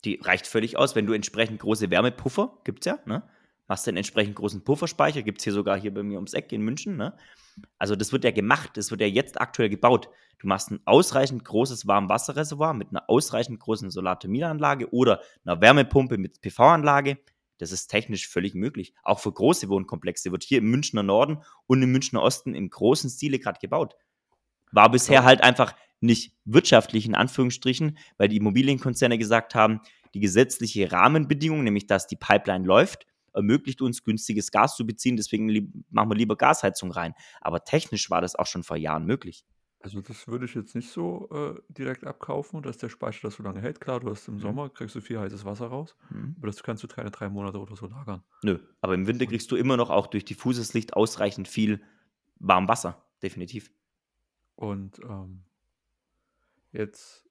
[0.05, 3.23] Die reicht völlig aus, wenn du entsprechend große Wärmepuffer, gibt es ja, ne?
[3.67, 6.51] Machst du einen entsprechend großen Pufferspeicher, gibt es hier sogar hier bei mir ums Eck
[6.51, 7.15] in München, ne?
[7.77, 10.09] Also das wird ja gemacht, das wird ja jetzt aktuell gebaut.
[10.39, 16.41] Du machst ein ausreichend großes Warmwasserreservoir mit einer ausreichend großen Solarthermieanlage oder einer Wärmepumpe mit
[16.41, 17.17] PV-Anlage.
[17.61, 18.95] Das ist technisch völlig möglich.
[19.03, 23.07] Auch für große Wohnkomplexe wird hier im Münchner Norden und im Münchner Osten im großen
[23.07, 23.93] Stile gerade gebaut.
[24.71, 25.23] War bisher Ja.
[25.25, 29.81] halt einfach nicht wirtschaftlich in Anführungsstrichen, weil die Immobilienkonzerne gesagt haben,
[30.15, 35.85] die gesetzliche Rahmenbedingung, nämlich dass die Pipeline läuft, ermöglicht uns günstiges Gas zu beziehen, deswegen
[35.91, 37.13] machen wir lieber Gasheizung rein.
[37.41, 39.45] Aber technisch war das auch schon vor Jahren möglich.
[39.83, 43.43] Also das würde ich jetzt nicht so äh, direkt abkaufen, dass der Speicher das so
[43.43, 43.81] lange hält.
[43.81, 44.39] Klar, du hast im Mhm.
[44.39, 46.35] Sommer, kriegst du viel heißes Wasser raus, Hm.
[46.37, 48.23] aber das kannst du keine drei Monate oder so lagern.
[48.43, 51.81] Nö, aber im Winter kriegst du immer noch auch durch diffuses Licht ausreichend viel
[52.39, 53.71] warm Wasser, definitiv.
[54.55, 55.45] Und ähm,
[56.71, 57.27] jetzt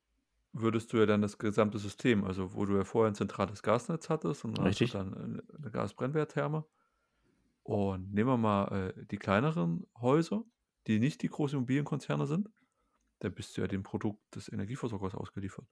[0.53, 4.09] würdest du ja dann das gesamte System, also wo du ja vorher ein zentrales Gasnetz
[4.09, 4.93] hattest und dann hast Richtig.
[4.93, 6.65] du dann eine- eine Gasbrennwerttherme.
[7.63, 10.45] Und nehmen wir mal äh, die kleineren Häuser,
[10.87, 12.49] die nicht die großen Immobilienkonzerne sind,
[13.21, 15.67] da bist du ja dem Produkt des Energieversorgers ausgeliefert.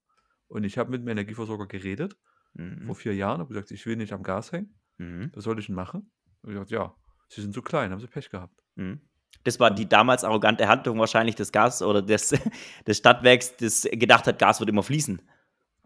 [0.48, 2.16] Und ich habe mit dem Energieversorger geredet
[2.54, 2.86] Mhm.
[2.86, 4.74] vor vier Jahren, habe gesagt, ich will nicht am Gas hängen.
[4.96, 5.30] Mhm.
[5.34, 6.10] Was soll ich denn machen?
[6.42, 6.94] Und ich gesagt, ja,
[7.28, 8.58] sie sind so klein, haben sie Pech gehabt.
[8.74, 9.00] Mhm.
[9.44, 12.30] Das war die damals arrogante Haltung wahrscheinlich des Gas oder des,
[12.86, 15.20] des Stadtwerks, das gedacht hat, Gas wird immer fließen.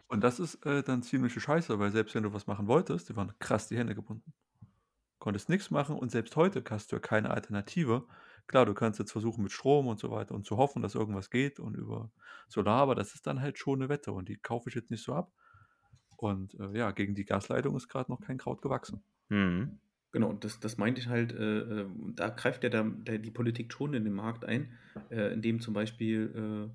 [0.07, 3.17] Und das ist äh, dann ziemliche Scheiße, weil selbst wenn du was machen wolltest, die
[3.17, 4.33] waren krass die Hände gebunden.
[5.19, 8.07] Konntest nichts machen und selbst heute hast du ja keine Alternative.
[8.47, 11.31] Klar, du kannst jetzt versuchen mit Strom und so weiter und zu hoffen, dass irgendwas
[11.31, 12.11] geht und über
[12.49, 15.03] Solar, aber das ist dann halt schon eine Wette und die kaufe ich jetzt nicht
[15.03, 15.33] so ab.
[16.17, 19.03] Und äh, ja, gegen die Gasleitung ist gerade noch kein Kraut gewachsen.
[19.29, 19.81] Mhm.
[20.13, 23.31] Genau, und das, das meinte ich halt, äh, äh, da greift ja der, der, die
[23.31, 24.79] Politik schon in den Markt ein,
[25.11, 26.71] äh, indem zum Beispiel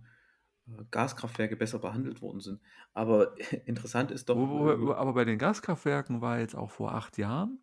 [0.67, 2.61] äh, äh, Gaskraftwerke besser behandelt worden sind.
[2.93, 7.59] Aber interessant ist doch, aber bei den Gaskraftwerken war jetzt auch vor acht Jahren,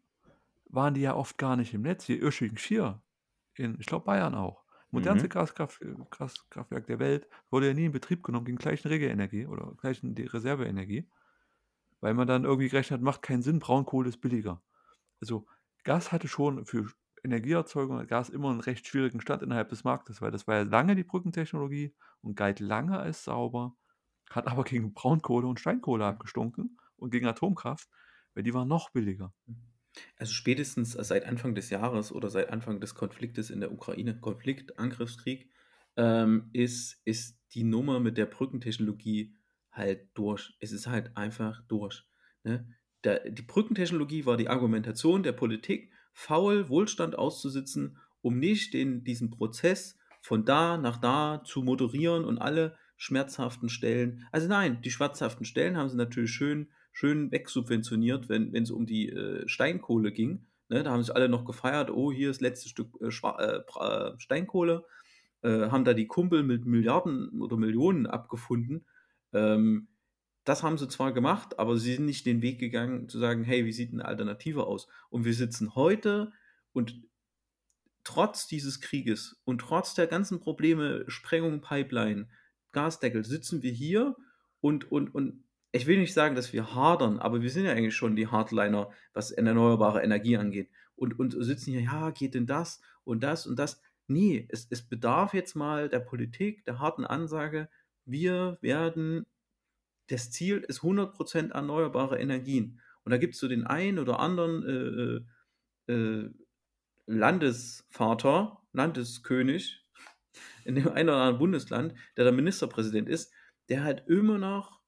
[0.69, 2.05] waren die ja oft gar nicht im Netz.
[2.05, 3.03] Hier Irsching-Schier,
[3.57, 4.65] in, ich glaube Bayern auch.
[4.91, 5.31] modernste Mhm.
[5.31, 5.81] Gaskraft
[6.11, 10.25] Gaskraftwerk der Welt wurde ja nie in Betrieb genommen gegen gleichen Regelenergie oder gleichen die
[10.27, 11.11] Reserveenergie,
[12.01, 14.63] weil man dann irgendwie gerechnet hat, macht keinen Sinn, Braunkohle ist billiger.
[15.21, 15.47] Also,
[15.85, 16.89] Gas hatte schon für
[17.25, 20.63] Energieerzeugung hat Gas immer einen recht schwierigen Stand innerhalb des Marktes, weil das war ja
[20.63, 23.77] lange die Brückentechnologie und galt lange als sauber,
[24.31, 27.91] hat aber gegen Braunkohle und Steinkohle abgestunken und gegen Atomkraft,
[28.35, 29.35] weil die waren noch billiger.
[30.17, 34.79] Also spätestens seit Anfang des Jahres oder seit Anfang des Konfliktes in der Ukraine, Konflikt,
[34.79, 35.51] Angriffskrieg,
[35.97, 39.35] ähm, ist, ist die Nummer mit der Brückentechnologie
[39.71, 40.55] halt durch.
[40.61, 42.05] Es ist halt einfach durch.
[42.43, 42.67] Ne?
[43.05, 49.31] Der, die Brückentechnologie war die Argumentation der Politik, faul Wohlstand auszusitzen, um nicht den, diesen
[49.31, 54.27] Prozess von da nach da zu moderieren und alle schmerzhaften Stellen.
[54.33, 59.11] Also nein, die schmerzhaften Stellen haben sie natürlich schön, schön wegsubventioniert, wenn es um die
[59.11, 60.47] äh, Steinkohle ging.
[60.69, 64.13] Ne, da haben sich alle noch gefeiert, oh, hier ist das letzte Stück äh, äh,
[64.17, 64.85] Steinkohle,
[65.43, 68.87] äh, haben da die Kumpel mit Milliarden oder Millionen abgefunden.
[69.33, 69.89] Ähm,
[70.45, 73.65] das haben sie zwar gemacht, aber sie sind nicht den Weg gegangen zu sagen, hey,
[73.67, 74.89] wie sieht eine Alternative aus?
[75.11, 76.33] Und wir sitzen heute
[76.73, 77.03] und
[78.05, 82.29] trotz dieses Krieges und trotz der ganzen Probleme, Sprengung, Pipeline,
[82.73, 84.17] Gasdeckel, sitzen wir hier
[84.61, 85.45] und, und, und
[85.75, 88.91] ich will nicht sagen, dass wir hadern, aber wir sind ja eigentlich schon die Hardliner,
[89.13, 90.71] was erneuerbare Energie angeht.
[90.95, 93.83] Und, und sitzen hier, ja, geht denn das und das und das?
[94.07, 97.69] Nee, es, es bedarf jetzt mal der Politik, der harten Ansage,
[98.05, 99.27] wir werden
[100.09, 102.81] das Ziel ist 100% erneuerbare Energien.
[103.03, 105.25] Und da gibt es so den einen oder anderen
[105.89, 106.31] äh, äh,
[107.07, 109.85] Landesvater, Landeskönig
[110.65, 113.33] in dem einen oder anderen Bundesland, der der Ministerpräsident ist,
[113.69, 114.84] der halt immer noch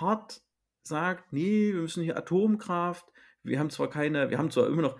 [0.00, 0.42] hart
[0.82, 3.06] sagt, nee, wir müssen hier Atomkraft,
[3.42, 4.98] wir haben zwar keine, wir haben zwar immer noch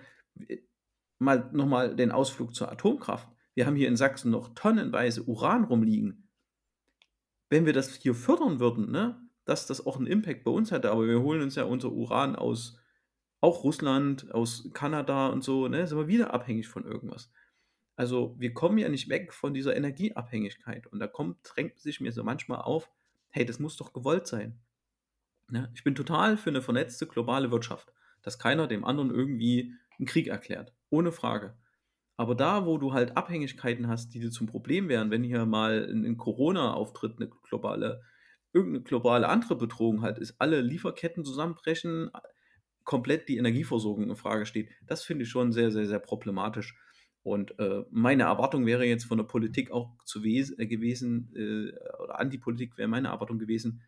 [1.19, 3.29] mal nochmal den Ausflug zur Atomkraft.
[3.53, 6.23] Wir haben hier in Sachsen noch tonnenweise Uran rumliegen
[7.53, 10.89] wenn wir das hier fördern würden, ne, dass das auch einen Impact bei uns hätte,
[10.89, 12.79] aber wir holen uns ja unser Uran aus
[13.41, 17.31] auch Russland, aus Kanada und so, ne, sind wir wieder abhängig von irgendwas.
[17.95, 22.11] Also wir kommen ja nicht weg von dieser Energieabhängigkeit und da kommt, drängt sich mir
[22.11, 22.89] so manchmal auf,
[23.29, 24.59] hey, das muss doch gewollt sein.
[25.53, 25.69] Ne?
[25.75, 27.93] Ich bin total für eine vernetzte globale Wirtschaft,
[28.23, 31.55] dass keiner dem anderen irgendwie einen Krieg erklärt, ohne Frage.
[32.17, 35.83] Aber da, wo du halt Abhängigkeiten hast, die dir zum Problem wären, wenn hier mal
[35.83, 38.01] in, in Corona auftritt, eine globale,
[38.51, 42.09] irgendeine globale andere Bedrohung halt ist, alle Lieferketten zusammenbrechen,
[42.83, 46.75] komplett die Energieversorgung in Frage steht, das finde ich schon sehr, sehr, sehr problematisch.
[47.21, 52.19] Und äh, meine Erwartung wäre jetzt von der Politik auch zu äh, gewesen, äh, oder
[52.19, 53.83] an die Politik wäre meine Erwartung gewesen,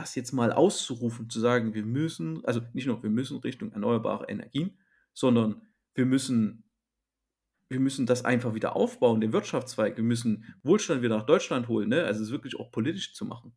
[0.00, 4.28] das jetzt mal auszurufen, zu sagen, wir müssen, also nicht nur wir müssen Richtung erneuerbare
[4.28, 4.78] Energien,
[5.12, 5.62] sondern
[5.94, 6.64] wir müssen
[7.70, 9.96] wir müssen das einfach wieder aufbauen, den Wirtschaftszweig.
[9.96, 11.88] Wir müssen Wohlstand wieder nach Deutschland holen.
[11.88, 12.04] Ne?
[12.04, 13.56] Also es wirklich auch politisch zu machen.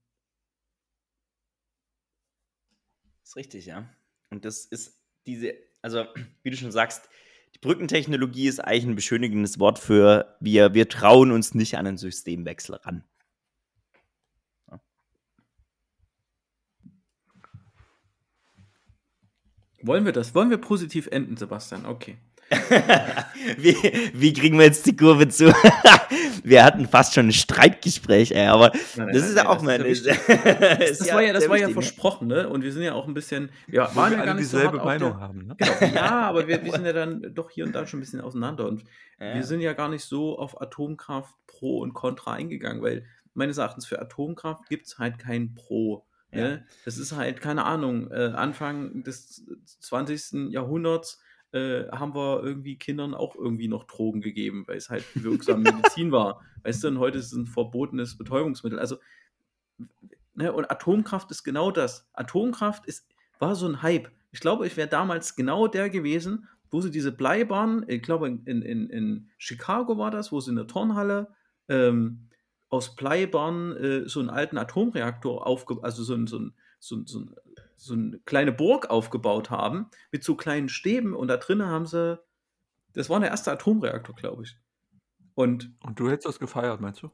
[3.21, 3.89] Das ist richtig, ja.
[4.29, 6.05] Und das ist diese, also
[6.43, 7.09] wie du schon sagst,
[7.55, 11.97] die Brückentechnologie ist eigentlich ein beschönigendes Wort für wir, wir trauen uns nicht an einen
[11.97, 13.03] Systemwechsel ran.
[19.83, 20.33] Wollen wir das?
[20.33, 21.85] Wollen wir positiv enden, Sebastian?
[21.85, 22.17] Okay.
[23.57, 23.75] wie,
[24.13, 25.45] wie, kriegen wir jetzt die Kurve zu?
[26.43, 29.79] wir hatten fast schon ein Streitgespräch, ey, aber nein, nein, das ist ja auch mal.
[29.79, 32.47] Das, das, das, war ja, das war ja versprochen, ne?
[32.47, 33.49] Und wir sind ja auch ein bisschen.
[33.67, 35.55] Wir waren ja gar nicht dieselbe so Meinung der, haben, ne?
[35.57, 38.21] Genau, ja, aber wir, wir, sind ja dann doch hier und da schon ein bisschen
[38.21, 38.67] auseinander.
[38.67, 38.83] Und
[39.19, 39.35] ja.
[39.35, 43.85] wir sind ja gar nicht so auf Atomkraft pro und contra eingegangen, weil meines Erachtens
[43.85, 46.05] für Atomkraft gibt es halt kein Pro.
[46.33, 46.41] Ne?
[46.41, 46.47] Ja.
[46.49, 46.67] Ne?
[46.85, 49.45] Das ist halt, keine Ahnung, äh, Anfang des
[49.79, 50.51] 20.
[50.51, 51.21] Jahrhunderts
[51.51, 56.11] äh, haben wir irgendwie Kindern auch irgendwie noch Drogen gegeben, weil es halt wirksame Medizin
[56.11, 56.41] war.
[56.63, 58.79] Weißt du, und heute ist es ein verbotenes Betäubungsmittel.
[58.79, 58.97] Also,
[60.33, 62.09] ne, und Atomkraft ist genau das.
[62.13, 63.07] Atomkraft ist,
[63.39, 64.09] war so ein Hype.
[64.31, 68.63] Ich glaube, ich wäre damals genau der gewesen, wo sie diese Bleibahn, ich glaube in,
[68.63, 71.27] in, in Chicago war das, wo sie in der Turnhalle
[71.69, 72.29] ähm,
[72.73, 77.23] aus Bleibahn äh, so einen alten Atomreaktor aufgebaut, also so ein, so ein, so, so,
[77.75, 82.19] so eine kleine Burg aufgebaut haben mit so kleinen Stäben und da drinnen haben sie,
[82.93, 84.57] das war der erste Atomreaktor, glaube ich.
[85.35, 87.09] Und, und du hättest das gefeiert, meinst du?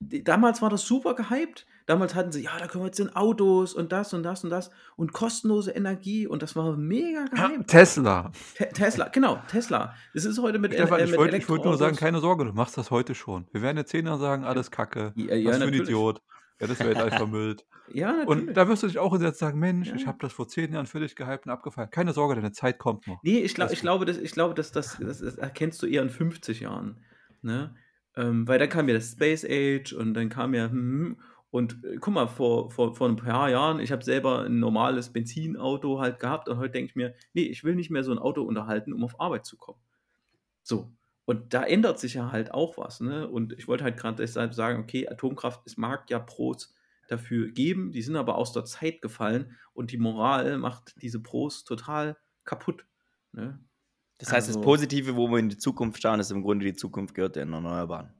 [0.00, 1.66] Damals war das super gehypt.
[1.86, 4.50] Damals hatten sie, ja, da können wir jetzt in Autos und das und das und
[4.50, 7.68] das und kostenlose Energie und das war mega gehypt.
[7.68, 8.30] Tesla.
[8.56, 9.94] Te Tesla, genau, Tesla.
[10.12, 12.76] Das ist heute mit Stefan, äh, ich wollte wollt nur sagen, keine Sorge, du machst
[12.76, 13.46] das heute schon.
[13.52, 15.12] Wir werden in zehn Jahren sagen, alles Kacke.
[15.16, 16.22] Ja, ja, was für ein Idiot.
[16.60, 17.64] Ja, das Weltall vermüllt.
[17.92, 18.48] ja, natürlich.
[18.48, 19.94] Und da wirst du dich auch hinsetzen sagen, Mensch, ja.
[19.94, 21.90] ich habe das vor zehn Jahren völlig gehypt und abgefallen.
[21.90, 23.22] Keine Sorge, deine Zeit kommt noch.
[23.22, 26.02] Nee, ich, glaub, ich glaube, das, ich glaube das, das, das, das erkennst du eher
[26.02, 26.96] in 50 Jahren.
[27.42, 27.74] Ne?
[28.16, 31.16] Ähm, weil dann kam ja das Space Age und dann kam ja, hm, hm,
[31.50, 35.12] und äh, guck mal, vor, vor, vor ein paar Jahren, ich habe selber ein normales
[35.12, 38.18] Benzinauto halt gehabt und heute denke ich mir, nee, ich will nicht mehr so ein
[38.18, 39.80] Auto unterhalten, um auf Arbeit zu kommen.
[40.62, 40.92] So.
[41.24, 43.00] Und da ändert sich ja halt auch was.
[43.00, 43.28] Ne?
[43.28, 46.74] Und ich wollte halt gerade deshalb sagen, okay, Atomkraft, es mag ja Pros
[47.08, 51.64] dafür geben, die sind aber aus der Zeit gefallen und die Moral macht diese Pros
[51.64, 52.86] total kaputt.
[53.32, 53.58] Ne?
[54.18, 56.74] Das heißt, also, das Positive, wo wir in die Zukunft schauen, ist im Grunde die
[56.74, 58.12] Zukunft gehört den Erneuerbaren.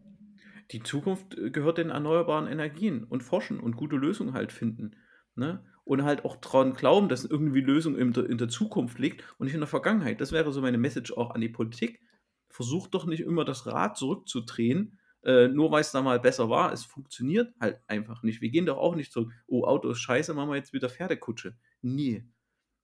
[0.71, 4.97] Die Zukunft äh, gehört den erneuerbaren Energien und forschen und gute Lösungen halt finden.
[5.35, 5.65] Ne?
[5.85, 9.47] Und halt auch daran glauben, dass irgendwie Lösung in der, in der Zukunft liegt und
[9.47, 10.21] nicht in der Vergangenheit.
[10.21, 12.01] Das wäre so meine Message auch an die Politik.
[12.49, 16.73] Versucht doch nicht immer das Rad zurückzudrehen, äh, nur weil es da mal besser war.
[16.73, 18.41] Es funktioniert halt einfach nicht.
[18.41, 19.33] Wir gehen doch auch nicht zurück.
[19.47, 21.57] Oh, Auto ist scheiße, machen wir jetzt wieder Pferdekutsche.
[21.83, 22.25] Nie.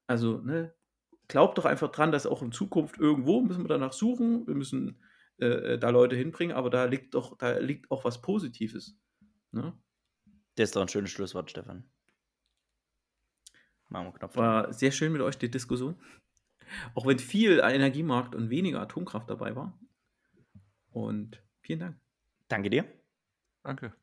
[0.07, 0.75] Also, ne,
[1.29, 4.47] glaubt doch einfach dran, dass auch in Zukunft irgendwo müssen wir danach suchen.
[4.47, 4.99] Wir müssen
[5.39, 8.97] äh, äh, da Leute hinbringen, aber da liegt doch, da liegt auch was Positives.
[9.51, 9.73] Ne?
[10.55, 11.85] Das ist doch ein schönes Schlusswort, Stefan.
[13.89, 14.37] Machen wir Knopf.
[14.37, 15.97] War sehr schön mit euch die Diskussion.
[16.95, 19.79] Auch wenn viel Energiemarkt und weniger Atomkraft dabei war.
[20.91, 22.01] Und vielen Dank.
[22.49, 22.85] Danke dir.
[23.63, 23.95] Danke.